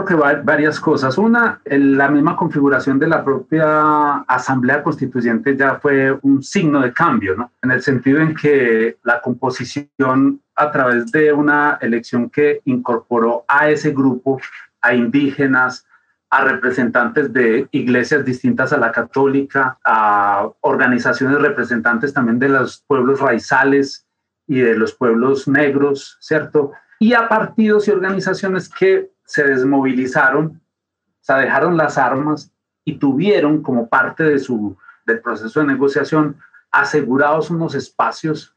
Creo 0.04 0.20
que 0.20 0.42
varias 0.42 0.78
cosas. 0.80 1.16
Una, 1.16 1.60
la 1.64 2.08
misma 2.08 2.36
configuración 2.36 2.98
de 2.98 3.06
la 3.06 3.24
propia 3.24 4.18
Asamblea 4.22 4.82
Constituyente 4.82 5.56
ya 5.56 5.76
fue 5.76 6.18
un 6.22 6.42
signo 6.42 6.80
de 6.80 6.92
cambio, 6.92 7.34
¿no? 7.36 7.52
En 7.62 7.70
el 7.70 7.82
sentido 7.82 8.20
en 8.20 8.34
que 8.34 8.98
la 9.04 9.20
composición 9.20 10.40
a 10.54 10.70
través 10.70 11.10
de 11.12 11.32
una 11.32 11.78
elección 11.80 12.28
que 12.28 12.60
incorporó 12.64 13.44
a 13.48 13.70
ese 13.70 13.92
grupo, 13.92 14.40
a 14.82 14.94
indígenas, 14.94 15.86
a 16.30 16.44
representantes 16.44 17.32
de 17.32 17.68
iglesias 17.70 18.24
distintas 18.24 18.72
a 18.72 18.78
la 18.78 18.92
católica, 18.92 19.78
a 19.84 20.48
organizaciones 20.60 21.40
representantes 21.40 22.12
también 22.12 22.38
de 22.38 22.48
los 22.48 22.82
pueblos 22.86 23.20
raizales 23.20 24.06
y 24.46 24.60
de 24.60 24.76
los 24.76 24.92
pueblos 24.92 25.48
negros, 25.48 26.18
¿cierto? 26.20 26.72
Y 26.98 27.14
a 27.14 27.28
partidos 27.28 27.88
y 27.88 27.90
organizaciones 27.90 28.68
que 28.68 29.10
se 29.26 29.44
desmovilizaron, 29.44 30.46
o 30.46 31.24
sea, 31.24 31.38
dejaron 31.38 31.76
las 31.76 31.98
armas 31.98 32.52
y 32.84 32.98
tuvieron 32.98 33.62
como 33.62 33.88
parte 33.88 34.24
de 34.24 34.38
su, 34.38 34.76
del 35.04 35.20
proceso 35.20 35.60
de 35.60 35.66
negociación 35.66 36.36
asegurados 36.70 37.50
unos 37.50 37.74
espacios, 37.74 38.54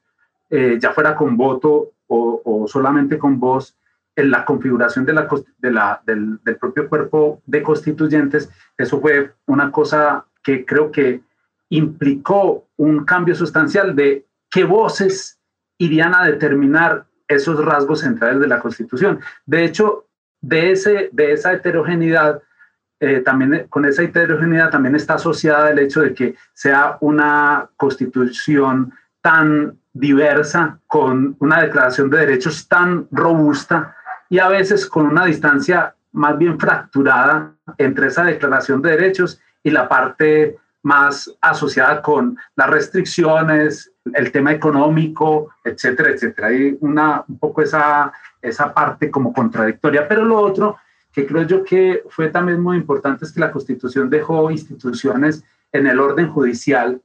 eh, 0.50 0.78
ya 0.80 0.92
fuera 0.92 1.16
con 1.16 1.38
voto 1.38 1.92
o, 2.08 2.66
solamente 2.68 3.18
con 3.18 3.40
voz, 3.40 3.76
en 4.16 4.32
la 4.32 4.44
configuración 4.44 5.06
del 5.06 6.58
propio 6.60 6.90
cuerpo 6.90 7.42
de 7.46 7.64
constituyentes. 7.64 8.50
Eso 8.78 9.00
fue 9.00 9.34
una 9.46 9.72
cosa 9.72 10.26
que 10.44 10.66
creo 10.66 10.92
que 10.92 11.22
implicó 11.70 12.68
un 12.78 13.06
cambio 13.06 13.36
sustancial 13.36 13.96
de 13.96 14.26
qué 14.50 14.64
voces 14.64 15.40
irían 15.78 16.14
a 16.14 16.26
determinar 16.26 17.06
esos 17.28 17.64
rasgos 17.64 18.02
centrales 18.02 18.40
de 18.40 18.48
la 18.48 18.60
Constitución. 18.60 19.20
De 19.46 19.64
hecho, 19.64 20.08
de, 20.42 20.72
ese, 20.72 21.10
de 21.12 21.34
esa 21.34 21.54
heterogeneidad, 21.54 22.42
eh, 23.00 23.22
también 23.22 23.68
con 23.70 23.86
esa 23.86 24.04
heterogeneidad 24.04 24.72
también 24.72 24.96
está 24.96 25.16
asociada 25.16 25.72
el 25.72 25.80
hecho 25.80 26.02
de 26.02 26.14
que 26.14 26.36
sea 26.54 26.98
una 27.02 27.70
constitución 27.78 28.94
tan 29.22 29.78
diversa, 29.94 30.80
con 30.88 31.36
una 31.40 31.62
declaración 31.62 32.10
de 32.10 32.20
derechos 32.20 32.68
tan 32.68 33.08
robusta 33.12 33.96
y 34.30 34.40
a 34.40 34.48
veces 34.48 34.86
con 34.86 35.08
una 35.08 35.26
distancia 35.26 35.96
más 36.12 36.38
bien 36.38 36.60
fracturada 36.60 37.54
entre 37.78 38.08
esa 38.08 38.24
declaración 38.24 38.82
de 38.82 38.92
derechos 38.92 39.42
y 39.64 39.72
la 39.72 39.88
parte 39.88 40.58
más 40.82 41.36
asociada 41.42 42.02
con 42.02 42.38
las 42.56 42.70
restricciones, 42.70 43.92
el 44.14 44.32
tema 44.32 44.54
económico, 44.54 45.50
etcétera, 45.64 46.12
etcétera. 46.12 46.48
Hay 46.48 46.78
una, 46.82 47.24
un 47.28 47.38
poco 47.38 47.62
esa, 47.62 48.12
esa 48.42 48.74
parte 48.74 49.12
como 49.12 49.34
contradictoria. 49.34 50.08
Pero 50.08 50.26
lo 50.26 50.40
otro 50.40 50.78
que 51.12 51.26
creo 51.26 51.44
yo 51.44 51.64
que 51.64 52.04
fue 52.10 52.30
también 52.30 52.62
muy 52.62 52.78
importante 52.78 53.26
es 53.26 53.32
que 53.32 53.40
la 53.40 53.52
Constitución 53.52 54.10
dejó 54.10 54.52
instituciones 54.52 55.44
en 55.72 55.88
el 55.88 56.00
orden 56.00 56.32
judicial 56.32 57.02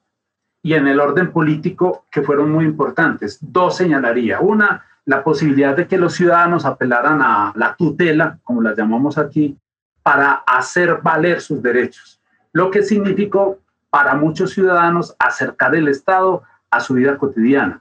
y 0.63 0.75
en 0.75 0.87
el 0.87 1.01
orden 1.01 1.31
político 1.31 2.07
que 2.11 2.23
fueron 2.23 2.51
muy 2.51 2.65
importantes. 2.65 3.39
Dos 3.41 3.77
señalaría. 3.77 4.41
Una, 4.41 4.85
la 5.05 5.23
posibilidad 5.23 5.77
de 5.77 5.87
que 5.87 5.99
los 5.99 6.15
ciudadanos 6.15 6.65
apelaran 6.65 7.21
a 7.21 7.53
la 7.57 7.75
tutela, 7.77 8.39
como 8.43 8.63
la 8.63 8.75
llamamos 8.75 9.19
aquí, 9.19 9.59
para 10.03 10.43
hacer 10.47 11.01
valer 11.03 11.41
sus 11.41 11.63
derechos. 11.63 12.21
Lo 12.53 12.71
que 12.71 12.83
significó 12.83 13.59
para 13.95 14.17
muchos 14.17 14.51
ciudadanos 14.51 15.15
acercar 15.21 15.73
el 15.77 15.87
Estado 15.87 16.43
a 16.69 16.81
su 16.81 16.95
vida 16.95 17.17
cotidiana. 17.17 17.81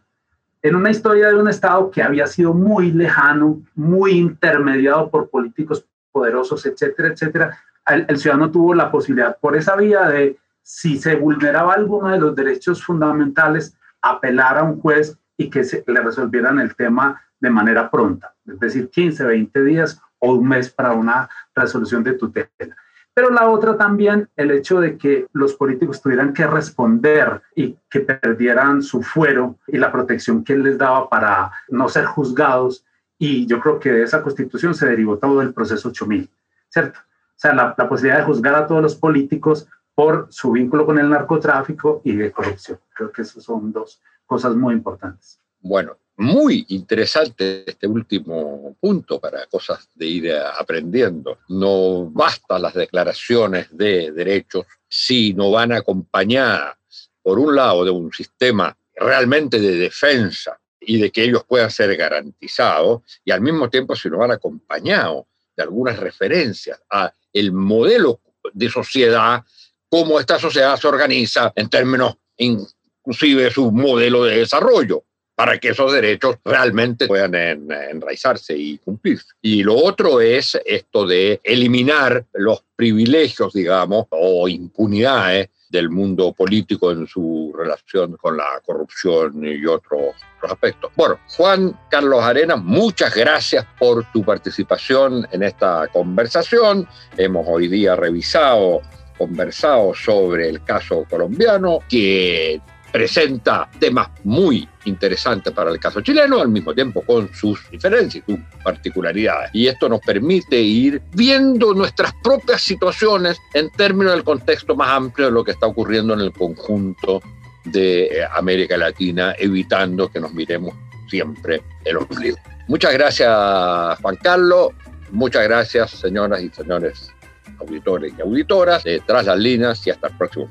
En 0.62 0.76
una 0.76 0.92
historia 0.92 1.30
de 1.30 1.36
un 1.38 1.50
Estado 1.50 1.90
que 1.90 2.04
había 2.04 2.28
sido 2.28 2.54
muy 2.54 2.92
lejano, 2.92 3.64
muy 3.74 4.12
intermediado 4.12 5.10
por 5.10 5.32
políticos 5.32 5.88
poderosos, 6.12 6.68
etcétera, 6.68 7.08
etcétera, 7.08 7.58
el, 7.88 8.20
ciudadano 8.20 8.52
tuvo 8.52 8.76
la 8.76 8.92
posibilidad 8.92 9.40
por 9.40 9.56
esa 9.56 9.76
vía 9.76 10.08
de, 10.08 10.38
si 10.62 11.00
se 11.00 11.16
vulneraba 11.16 11.74
alguno 11.74 12.10
de 12.10 12.20
los 12.20 12.36
derechos 12.36 12.84
fundamentales, 12.84 13.76
apelar 14.00 14.60
a 14.60 14.64
un 14.64 14.80
juez 14.82 15.18
y 15.36 15.50
que 15.50 15.64
se, 15.64 15.84
le 15.88 16.00
resolvieran 16.00 16.60
el 16.60 16.76
tema 16.76 17.20
de 17.40 17.50
manera 17.50 17.90
pronta, 17.90 18.36
es 18.46 18.60
decir, 18.60 18.92
15, 18.92 19.24
20 19.24 19.64
días 19.64 20.00
o 20.20 20.34
un 20.34 20.48
mes 20.48 20.70
para 20.70 20.92
una 20.92 21.28
resolución 21.56 22.04
de 22.04 22.14
tutela. 22.14 22.76
Pero 23.14 23.30
la 23.30 23.50
otra 23.50 23.78
también, 23.78 24.30
el 24.36 24.52
hecho 24.52 24.80
de 24.80 24.98
que 24.98 25.28
los 25.34 25.54
políticos 25.54 26.02
tuvieran 26.02 26.34
que 26.34 26.48
responder 26.48 27.42
y 27.56 27.78
que 27.90 28.00
perdieran 28.00 28.82
su 28.82 29.04
fuero 29.04 29.58
y 29.68 29.78
la 29.78 29.92
protección 29.92 30.44
que 30.44 30.54
él 30.54 30.64
les 30.64 30.78
daba 30.78 31.10
para 31.10 31.52
no 31.70 31.88
ser 31.90 32.06
juzgados. 32.06 32.86
Y 33.20 33.46
yo 33.46 33.60
creo 33.60 33.80
que 33.80 33.92
de 33.92 34.04
esa 34.04 34.24
constitución 34.24 34.74
se 34.74 34.88
derivó 34.88 35.18
todo 35.20 35.42
el 35.42 35.54
proceso 35.54 35.90
8000, 35.90 36.30
¿cierto? 36.70 37.00
O 37.00 37.36
sea, 37.44 37.54
la, 37.54 37.76
la 37.78 37.88
posibilidad 37.88 38.20
de 38.20 38.26
juzgar 38.26 38.56
a 38.56 38.66
todos 38.66 38.82
los 38.82 38.96
políticos 38.96 39.68
por 39.94 40.28
su 40.32 40.52
vínculo 40.52 40.86
con 40.86 40.98
el 40.98 41.10
narcotráfico 41.10 42.02
y 42.04 42.16
de 42.16 42.32
corrupción. 42.32 42.80
Creo 42.96 43.12
que 43.12 43.22
esas 43.22 43.44
son 43.44 43.72
dos 43.72 44.02
cosas 44.26 44.56
muy 44.56 44.74
importantes. 44.74 45.40
Bueno, 45.62 45.98
muy 46.18 46.66
interesante 46.70 47.64
este 47.70 47.88
último 47.88 48.76
punto 48.80 49.20
para 49.20 49.46
cosas 49.48 49.90
de 49.96 50.06
ir 50.06 50.34
aprendiendo. 50.36 51.40
No 51.50 52.10
basta 52.12 52.60
las 52.60 52.74
declaraciones 52.74 53.76
de 53.76 54.12
derechos 54.12 54.66
si 54.88 55.34
no 55.34 55.52
van 55.52 55.72
acompañadas, 55.72 56.78
por 57.22 57.40
un 57.40 57.56
lado, 57.56 57.84
de 57.84 57.92
un 57.92 58.12
sistema 58.14 58.76
realmente 58.96 59.60
de 59.60 59.76
defensa 59.76 60.60
y 60.80 61.00
de 61.00 61.12
que 61.12 61.24
ellos 61.24 61.46
puedan 61.46 61.72
ser 61.72 61.96
garantizados, 61.96 63.02
y 63.24 63.32
al 63.32 63.42
mismo 63.42 63.70
tiempo 63.70 63.96
si 63.96 64.10
no 64.10 64.18
van 64.18 64.32
acompañados 64.32 65.26
de 65.56 65.64
algunas 65.64 65.98
referencias 65.98 66.82
a 66.90 67.14
el 67.32 67.52
modelo 67.54 68.20
de 68.54 68.70
sociedad, 68.70 69.44
cómo 69.90 70.20
esta 70.20 70.38
sociedad 70.38 70.76
se 70.78 70.88
organiza 70.88 71.54
en 71.56 71.70
términos 71.70 72.18
inclusive 72.38 73.50
su 73.50 73.72
modelo 73.72 74.26
de 74.26 74.40
desarrollo 74.40 75.06
para 75.36 75.58
que 75.58 75.70
esos 75.70 75.92
derechos 75.92 76.38
realmente 76.46 77.08
puedan 77.08 77.34
enraizarse 77.36 78.56
y 78.56 78.78
cumplirse. 78.78 79.34
Y 79.42 79.64
lo 79.64 79.76
otro 79.76 80.22
es 80.22 80.60
esto 80.66 81.08
de 81.08 81.40
eliminar 81.44 82.26
los 82.34 82.64
privilegios, 82.76 83.54
digamos, 83.54 84.06
o 84.10 84.48
impunidades 84.48 85.50
del 85.70 85.90
mundo 85.90 86.34
político 86.34 86.92
en 86.92 87.08
su 87.08 87.52
relación 87.58 88.16
con 88.18 88.38
la 88.38 88.62
corrupción 88.64 89.44
y 89.44 89.66
otros, 89.66 90.14
otros 90.38 90.52
aspectos. 90.52 90.92
Bueno, 90.96 91.20
Juan 91.36 91.80
Carlos 91.90 92.24
Arenas, 92.24 92.62
muchas 92.64 93.16
gracias 93.16 93.66
por 93.80 94.06
tu 94.12 94.24
participación 94.24 95.28
en 95.32 95.42
esta 95.42 95.88
conversación. 95.92 96.88
Hemos 97.18 97.48
hoy 97.50 97.68
día 97.70 97.96
revisado 97.96 98.82
conversado 99.18 99.94
sobre 99.94 100.50
el 100.50 100.64
caso 100.64 101.06
colombiano, 101.10 101.80
que 101.88 102.62
presenta 102.94 103.68
temas 103.80 104.08
muy 104.24 104.70
interesantes 104.86 105.52
para 105.52 105.72
el 105.72 105.80
caso 105.80 106.00
chileno, 106.02 106.40
al 106.40 106.50
mismo 106.50 106.76
tiempo 106.76 107.02
con 107.02 107.34
sus 107.34 107.70
diferencias 107.72 108.24
y 108.28 108.34
sus 108.36 108.42
particularidades. 108.64 109.50
Y 109.52 109.66
esto 109.66 109.90
nos 109.90 110.00
permite 110.00 110.62
ir 110.62 111.02
viendo 111.12 111.74
nuestras 111.74 112.14
propias 112.24 112.62
situaciones 112.62 113.40
en 113.56 113.72
términos 113.72 114.14
del 114.14 114.24
contexto 114.24 114.76
más 114.76 114.90
amplio 114.90 115.26
de 115.26 115.34
lo 115.34 115.44
que 115.44 115.52
está 115.52 115.66
ocurriendo 115.66 116.14
en 116.14 116.20
el 116.20 116.32
conjunto 116.32 117.20
de 117.66 118.04
eh, 118.04 118.28
América 118.32 118.78
Latina, 118.78 119.34
evitando 119.40 120.10
que 120.10 120.20
nos 120.20 120.32
miremos 120.32 120.76
siempre 121.10 121.64
el 121.86 121.98
ombligo. 121.98 122.38
Muchas 122.68 122.94
gracias, 122.94 124.00
Juan 124.02 124.18
Carlos. 124.22 124.70
Muchas 125.10 125.44
gracias, 125.44 125.92
señoras 125.92 126.42
y 126.44 126.50
señores 126.50 127.12
auditores 127.60 128.14
y 128.18 128.22
auditoras, 128.22 128.84
de 128.84 129.00
Tras 129.00 129.26
las 129.26 129.38
Líneas 129.38 129.86
y 129.88 129.90
hasta 129.90 130.08
el 130.08 130.18
próximo. 130.18 130.50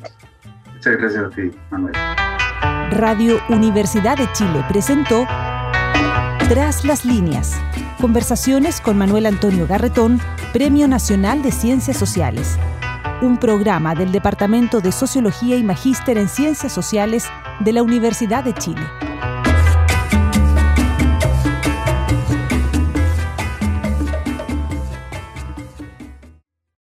Muchas 0.74 0.96
gracias 0.96 1.24
a 1.24 1.30
ti, 1.30 1.50
Manuel. 1.70 2.31
Radio 2.92 3.40
Universidad 3.48 4.18
de 4.18 4.30
Chile 4.32 4.62
presentó 4.68 5.26
Tras 6.46 6.84
las 6.84 7.06
líneas. 7.06 7.54
Conversaciones 7.98 8.82
con 8.82 8.98
Manuel 8.98 9.24
Antonio 9.24 9.66
Garretón, 9.66 10.20
Premio 10.52 10.86
Nacional 10.86 11.42
de 11.42 11.52
Ciencias 11.52 11.96
Sociales. 11.96 12.58
Un 13.22 13.38
programa 13.38 13.94
del 13.94 14.12
Departamento 14.12 14.80
de 14.80 14.92
Sociología 14.92 15.56
y 15.56 15.62
Magíster 15.62 16.18
en 16.18 16.28
Ciencias 16.28 16.70
Sociales 16.70 17.24
de 17.60 17.72
la 17.72 17.82
Universidad 17.82 18.44
de 18.44 18.52
Chile. 18.52 18.82